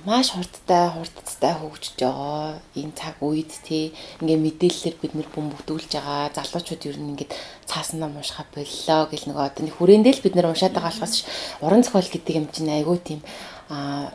маш 0.03 0.35
хурдтай 0.35 0.91
хурдтай 0.91 1.55
хөгжиж 1.55 1.95
байгаа 2.03 2.59
энэ 2.75 2.99
цаг 2.99 3.15
үед 3.23 3.55
тий 3.63 3.95
ингээ 4.19 4.43
мэдээлэлээр 4.43 4.97
бид 4.99 5.13
нэр 5.15 5.29
бөмбөгдүүлж 5.31 5.91
байгаа 5.95 6.35
залуучууд 6.35 6.83
ер 6.91 6.99
нь 6.99 7.15
ингээд 7.15 7.33
цаасан 7.71 8.03
ном 8.03 8.19
уншихаа 8.19 8.43
боллоо 8.51 9.07
гэл 9.07 9.31
нэг 9.31 9.39
одоо 9.39 9.63
нэг 9.63 9.75
хүрээндээ 9.79 10.15
л 10.19 10.25
бид 10.27 10.35
нэр 10.35 10.51
уншаад 10.51 10.75
байгаа 10.75 10.91
болохоос 10.91 11.23
уран 11.63 11.87
зохиол 11.87 12.11
гэдэг 12.11 12.35
юм 12.35 12.47
чинь 12.51 12.75
айгүй 12.75 12.99
тийм 13.07 13.21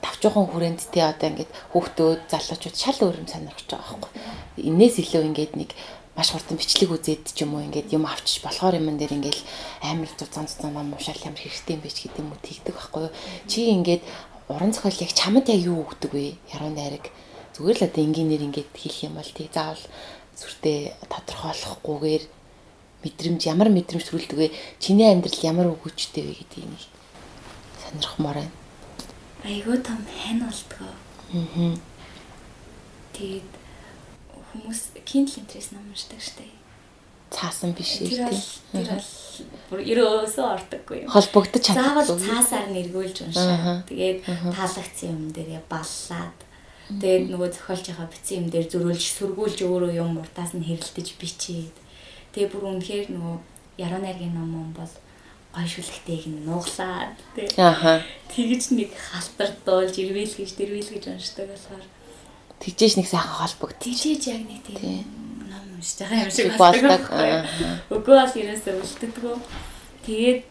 тавчуухан 0.04 0.45
хүрээндтэй 0.52 1.04
одоо 1.04 1.28
ингээд 1.32 1.52
хүүхдүүд 1.74 2.22
залуучууд 2.32 2.78
шал 2.78 3.00
өөр 3.04 3.19
юм 3.24 3.28
сонирхож 3.28 3.67
байгаа 3.67 3.98
байхгүй. 3.98 4.12
Инээс 4.69 4.95
илүү 5.04 5.24
ингээд 5.30 5.54
нэг 5.60 5.72
маш 6.19 6.36
хурдан 6.36 6.60
бичлэг 6.60 6.91
үзээд 6.91 7.32
ч 7.32 7.48
юм 7.48 7.56
уу 7.56 7.63
ингээд 7.63 7.95
юм 7.95 8.04
авчиж 8.04 8.43
болохоор 8.43 8.76
юм 8.76 8.91
дээр 9.00 9.15
ингээд 9.15 9.39
амар 9.88 10.12
цуцаан 10.19 10.52
цуцаан 10.52 10.76
ном 10.76 10.91
уушаал 10.91 11.24
ямар 11.24 11.39
хэрэгтэй 11.39 11.80
юм 11.80 11.84
бэ 11.84 11.89
ч 11.89 11.98
гэдэг 12.08 12.19
юм 12.19 12.30
уу 12.36 12.43
тэгдэг 12.43 12.76
байхгүй. 12.76 13.08
Чи 13.48 13.60
ингээд 13.72 14.04
уран 14.52 14.72
зохиол 14.76 15.00
яг 15.00 15.12
чамд 15.15 15.48
яг 15.48 15.62
юу 15.63 15.88
өгдөг 15.88 16.12
вэ? 16.12 16.36
Яруу 16.52 16.72
найраг 16.76 17.06
зүгээр 17.56 17.78
л 17.80 17.88
одоо 17.88 18.02
энгийнээр 18.04 18.45
ингээд 18.52 18.69
хийх 18.76 19.08
юм 19.08 19.15
бол 19.15 19.32
тий 19.32 19.48
заавал 19.48 19.84
сүртэй 20.36 20.93
тодорхойлохгүйгээр 21.08 22.24
мэдрэмж 23.08 23.41
ямар 23.48 23.69
мэдрэмж 23.72 24.04
төрүүлдэг 24.04 24.39
вэ? 24.39 24.48
Чиний 24.84 25.08
амьдрал 25.08 25.39
ямар 25.48 25.72
өгөөжтэй 25.72 26.24
вэ 26.28 26.34
гэдгийг 26.36 26.84
сонирхмоор 27.80 28.43
байна 28.43 28.59
айгүй 29.43 29.78
том 29.84 30.02
хань 30.08 30.43
болтгоо. 30.43 30.93
Аа. 31.34 31.75
Тэгээд 33.13 33.52
хүмүүс 34.52 34.82
Kindle 35.06 35.43
интерес 35.43 35.71
ном 35.71 35.86
уншдаг 35.91 36.19
штэ. 36.19 36.47
Цаасан 37.30 37.73
биш 37.78 38.02
ээ. 38.02 38.34
Тэр 38.73 38.88
бол 38.89 39.08
бүр 39.69 39.80
ерөөсөө 39.86 40.45
ордоггүй 40.58 40.97
юм. 41.06 41.10
Холбогдож 41.13 41.62
чаддаг. 41.62 42.04
Заавал 42.04 42.19
цаасаар 42.19 42.67
нэргүүлж 42.73 43.17
уншаа. 43.30 43.86
Тэгээд 43.86 44.25
таалагдсан 44.25 45.10
юм 45.13 45.30
дээрээ 45.30 45.62
баллаад 45.69 46.49
Тэгээд 46.89 47.30
нөгөө 47.30 47.49
зохиолчийнхаа 47.54 48.10
бичсэн 48.10 48.38
юм 48.41 48.47
дээр 48.49 48.65
зөрүүлж 48.65 49.04
сүргүүлж 49.13 49.62
өөрөө 49.62 49.93
юм 49.93 50.17
уртаас 50.17 50.58
нь 50.58 50.65
хэрэлдэж 50.65 51.21
бичээд. 51.21 51.75
Тэгээ 52.34 52.49
бүр 52.49 52.65
үнэхээр 52.65 53.13
нөгөө 53.13 53.36
яруу 53.78 54.02
найргийн 54.02 54.34
ном 54.34 54.49
юм 54.58 54.69
бол 54.73 54.89
гой 55.60 55.67
шүлэгтэйг 55.67 56.24
нь 56.32 56.48
нууглаад 56.48 57.19
тий. 57.36 57.48
Аха. 57.60 58.00
Тэгж 58.32 58.72
нэг 58.80 58.95
халтардуулж 58.95 59.95
ирвэл 60.00 60.32
гэж 60.39 60.50
дэрвэл 60.56 60.88
гэж 60.95 61.04
уншдаг 61.12 61.52
болохоор 61.52 61.84
Тэгжээш 62.63 62.95
нэг 63.00 63.08
сайхан 63.12 63.36
холбогд. 63.43 63.76
тийжээж 63.84 64.24
яг 64.32 64.43
нэг 64.48 64.63
Тий. 64.63 64.76
тийм 64.80 65.04
ном 65.52 65.63
уншиж 65.76 66.00
байгаа 66.00 66.24
юм 66.24 66.32
шиг 66.32 66.56
Болдог. 66.56 67.04
Өгөө 67.91 68.15
бол 68.19 68.36
ерөөсөө 68.39 68.74
үлддэггүй. 68.80 69.36
Тэгээд 70.04 70.43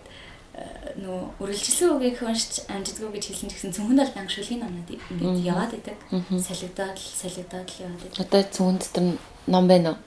э, 0.56 0.64
нөө 1.04 1.18
үргэлжилсэн 1.40 1.88
үгийг 1.96 2.20
уншиж 2.24 2.64
амждаггүй 2.68 3.12
гэж 3.16 3.24
хэлсэн 3.28 3.48
гэсэн 3.52 3.72
цөмхөнд 3.76 4.00
бол 4.04 4.14
банк 4.16 4.30
шүлийн 4.32 4.60
номнууд 4.64 4.88
ингээд 4.92 5.44
яваад 5.44 5.72
идэг. 5.76 5.96
Солигдоод 6.32 6.96
л 6.96 7.12
солигдоод 7.20 7.68
л 7.68 7.80
яваад 7.84 8.02
идэг. 8.08 8.20
Одоо 8.24 8.40
зүүн 8.56 8.76
дотор 8.80 9.04
ном 9.48 9.64
байна 9.68 9.92
уу? 9.92 9.98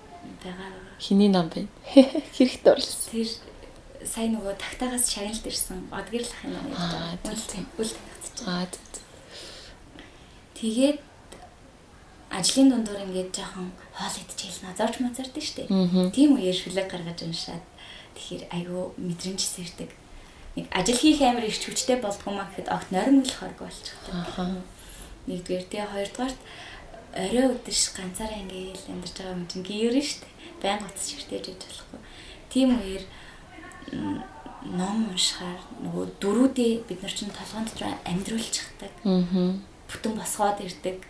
байгаа. 0.42 0.74
Хиний 1.00 1.30
ном 1.30 1.50
байна? 1.54 1.70
Хэрэгт 2.38 2.66
орлсон. 2.66 3.02
Тэр 3.14 3.30
сая 4.06 4.28
нөгөө 4.32 4.54
тагтаагаас 4.58 5.06
шагналд 5.12 5.46
ирсэн 5.46 5.80
одгирлах 5.92 6.42
юм 6.46 6.56
аа. 6.76 7.18
тийм, 7.22 7.32
Үл 7.34 7.44
тийм. 7.52 7.66
үл 7.78 7.92
тавьчихсан. 7.92 8.48
Аа 8.48 8.66
зү, 8.66 8.80
зү. 8.94 9.00
Тэгээд 10.58 11.00
ажлын 12.32 12.68
дундуур 12.72 13.00
ингээд 13.06 13.36
жоохон 13.36 13.72
хоол 13.94 14.16
идчихэл 14.22 14.64
назарч 14.66 14.96
мазардаг 15.04 15.44
штеп. 15.44 15.70
Мгм. 15.70 16.12
Тийм 16.16 16.40
үеэр 16.40 16.56
шүлэг 16.56 16.88
гаргаж 16.90 17.20
уншаад 17.28 17.64
тэгэхээр 18.16 18.44
айгүй 18.56 18.84
мэдрэмж 18.98 19.42
сэрдэг. 19.42 19.90
Нэг 20.56 20.66
ажил 20.72 20.98
хийх 21.00 21.22
амар 21.22 21.46
их 21.48 21.60
хүчтэй 21.60 21.98
болдгоо 22.00 22.34
маа 22.34 22.48
гэхэд 22.52 22.68
огт 22.72 22.90
нойрон 22.92 23.24
мөлөх 23.24 23.40
хорг 23.40 23.58
болчихдог. 23.60 24.16
Нэгдүгээр 25.28 25.66
тэгээ 25.70 25.92
хоёрдугаарт 25.92 26.40
орой 27.16 27.46
өдөрш 27.56 27.84
ганцаараа 27.96 28.40
ингээл 28.40 28.90
амьдарч 28.92 29.16
байгаа 29.20 29.36
юм 29.36 29.48
чинь 29.48 29.64
гэрэн 29.68 30.04
штэ. 30.04 30.28
Баян 30.64 30.80
гоц 30.84 31.00
ширтэж 31.04 31.46
яж 31.52 31.60
болохгүй. 31.68 32.00
Тийм 32.52 32.70
үеэр 32.80 33.04
ном 33.90 34.98
уншихаар 35.10 35.60
нөгөө 35.82 36.06
дөрүүдээ 36.22 36.74
бид 36.86 37.00
нар 37.02 37.14
чинь 37.14 37.34
толгойд 37.34 37.68
дотор 37.74 37.98
амьдруулчихдаг. 38.06 38.94
Мгм. 39.04 39.66
бүтэн 39.92 40.14
босгоод 40.16 40.62
ирдэг 40.64 41.04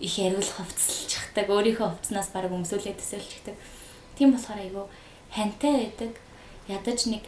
их 0.00 0.18
яриул 0.18 0.42
хувцалчихдаг 0.42 1.46
өөрийнхөө 1.50 1.88
хувцснаас 1.92 2.32
баг 2.32 2.50
өмсүүлээд 2.50 2.98
төсөөлчихдэг 2.98 3.56
тийм 4.16 4.32
болохоор 4.32 4.60
айгүй 4.64 4.84
хантай 5.36 5.72
байдаг 5.84 6.12
ядаж 6.68 7.00
нэг 7.06 7.24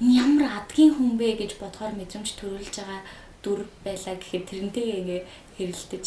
энэ 0.00 0.16
ямар 0.24 0.44
адгийн 0.62 0.94
хүн 0.96 1.20
бэ 1.20 1.36
гэж 1.38 1.60
бодохоор 1.60 1.94
мэдрэмж 1.98 2.28
төрүүлж 2.38 2.74
байгаа 2.80 3.02
дүр 3.42 3.60
байлаа 3.84 4.14
гэхэд 4.18 4.44
тэрнтэйгээ 4.50 4.98
ингээ 5.02 5.22
хэрэлдэж 5.58 6.06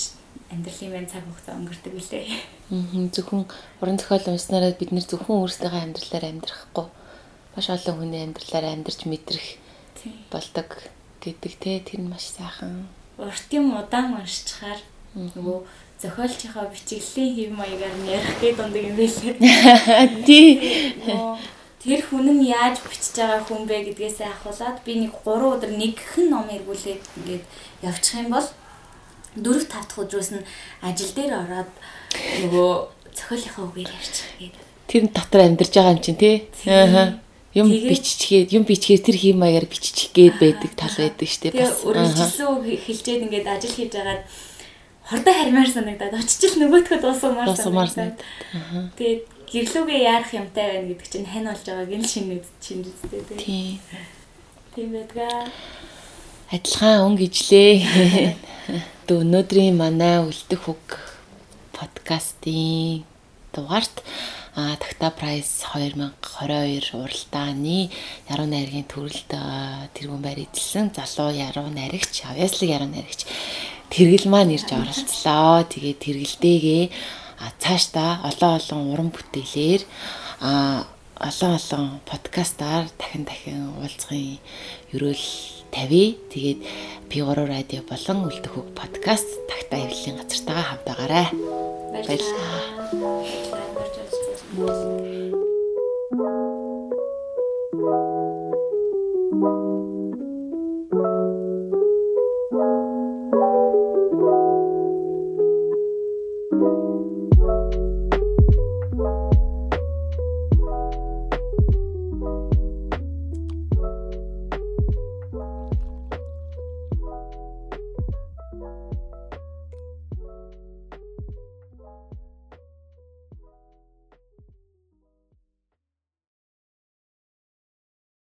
амьдралын 0.52 0.92
мэн 0.92 1.08
цаг 1.08 1.24
хугацаа 1.28 1.56
өнгөрдөг 1.60 1.94
үлээ 1.96 2.26
Мгм. 2.72 3.12
Зөвхөн 3.12 3.44
уран 3.84 4.00
зохиол 4.00 4.32
унснараа 4.32 4.72
бид 4.72 4.96
нэр 4.96 5.04
зөвхөн 5.04 5.44
өөрсдийнхөө 5.44 5.84
амьдралаар 5.92 6.26
амьдрахгүй 6.32 6.88
маш 7.56 7.68
олон 7.70 7.96
хүний 8.00 8.24
амьдралаар 8.24 8.66
амьдарч 8.72 9.06
мэдрэх 9.06 9.60
болдог 10.32 10.70
гэдэг 11.22 11.54
те 11.60 11.80
тэр 11.84 12.02
нь 12.02 12.12
маш 12.12 12.32
сайхан. 12.32 12.88
урт 13.20 13.50
юм 13.52 13.78
удаан 13.78 14.18
уншчихаар 14.18 14.80
нөгөө 15.16 15.58
зохиолчийнхаа 16.02 16.72
бичиглэлийн 16.74 17.36
хэв 17.36 17.52
маягаар 17.54 17.96
ярих 18.08 18.36
гээд 18.42 18.58
ундаг 18.64 18.84
юм 18.88 18.96
байлээ 18.98 19.36
Тий. 20.26 20.48
Тэр 21.82 22.02
хүн 22.06 22.30
нь 22.40 22.50
яаж 22.50 22.78
бичиж 22.82 23.20
байгаа 23.20 23.42
хүн 23.46 23.66
бэ 23.70 23.92
гэдгээсээ 23.92 24.30
ахуулаад 24.32 24.78
би 24.86 24.94
нэг 25.02 25.14
3 25.26 25.54
өдөр 25.54 25.72
нэгхэн 25.78 26.30
ном 26.30 26.46
эргүүлээд 26.50 27.04
ингээд 27.18 27.44
явчих 27.86 28.22
юм 28.22 28.34
бол 28.34 28.48
4 29.36 29.66
5 29.66 29.70
дахь 29.70 29.98
өдрөөс 29.98 30.30
нь 30.38 30.46
ажил 30.86 31.12
дээр 31.18 31.34
ороод 31.42 31.72
нөгөө 32.46 32.72
цохиолынхаа 33.18 33.66
үгээр 33.70 33.90
ярьчих 33.98 34.30
гээд. 34.40 34.56
Тэр 34.90 35.02
нь 35.06 35.14
дотор 35.14 35.42
амьдарч 35.42 35.74
байгаа 35.74 35.94
юм 35.98 36.02
чинь 36.06 36.22
тий. 36.22 36.36
Аа. 36.70 37.18
Юм 37.52 37.68
биччихээ, 37.68 38.48
юм 38.56 38.64
бичгээр 38.64 39.02
тэр 39.04 39.18
хэм 39.20 39.38
маягаар 39.44 39.68
биччих 39.68 40.16
гээд 40.16 40.40
байдаг 40.40 40.72
тал 40.80 40.96
байдаг 40.96 41.28
штеп 41.28 41.52
Тэгээ 41.52 41.68
бас. 41.68 42.40
үг 42.40 42.64
хэлчихэд 42.64 43.24
ингээд 43.28 43.48
ажил 43.52 43.76
хийж 43.76 43.92
байгаад 43.92 44.24
хордоо 45.04 45.34
хармаар 45.36 45.68
санагдаад 45.68 46.16
очиж 46.16 46.42
л 46.48 46.60
нөгөөдхөө 46.64 47.00
Дуусгамаар 47.04 47.92
санагдаад. 47.92 48.24
Тэгээд 48.96 49.22
гэрлүүгээ 49.52 50.00
яарах 50.00 50.32
юмтай 50.32 50.66
байна 50.80 50.88
гэдэг 50.96 51.08
чинь 51.12 51.28
хань 51.28 51.48
болж 51.52 51.64
байгааг 51.68 51.92
нь 51.92 52.08
шинэ 52.08 52.40
чинь 52.64 52.88
үстэй 52.88 53.22
тий. 53.28 53.36
Тий. 53.44 53.70
Тийм 54.72 54.96
байдгаа. 54.96 55.52
Адилхан 56.56 57.04
өнгө 57.04 57.28
ижлээ. 57.28 57.72
Тэ 59.12 59.12
өнөөдрийн 59.12 59.76
манай 59.76 60.24
үлдэх 60.24 60.72
үг 60.72 61.04
подкастын 61.76 63.04
дугаарт 63.52 64.00
а 64.56 64.76
Такта 64.76 65.12
прайс 65.16 65.64
2022 65.74 66.92
уралдааны 66.92 67.90
яруу 68.28 68.48
найргийн 68.52 68.84
төрөлд 68.84 69.32
а, 69.32 69.88
тэргүүн 69.96 70.20
байр 70.20 70.44
эзэлсэн 70.44 70.92
залуу 70.92 71.32
яруу 71.32 71.72
найрагч 71.72 72.28
авьяаслаг 72.28 72.70
яруу 72.70 72.90
найрагч 72.92 73.24
тэргэл 73.88 74.28
маань 74.28 74.52
ирж 74.56 74.68
оролцлоо. 74.76 75.64
Тэгээд 75.72 76.04
тэргэлдээгээ 76.04 76.84
цаашдаа 77.64 78.28
олон 78.28 78.52
олон 78.60 78.82
уран 78.92 79.10
бүтээлээр 79.16 79.82
а 80.44 80.84
олон 81.16 81.52
олон 81.56 81.86
подкастаар 82.04 82.92
дахин 83.00 83.24
дахин 83.24 83.72
уулзахын 83.80 84.36
ерөөл 84.92 85.28
тавья. 85.72 86.18
Тэгээд 86.28 86.60
P3 87.08 87.40
радио 87.48 87.82
болон 87.88 88.28
үлдэх 88.28 88.52
үг 88.58 88.68
подкаст 88.76 89.30
тагтаа 89.48 89.80
хэвлэлийн 89.80 90.20
газартаа 90.20 90.62
хамтаагаарай. 90.76 91.28
Баярлалаа. 91.94 93.21
Thank 94.54 94.70
you. 94.70 94.91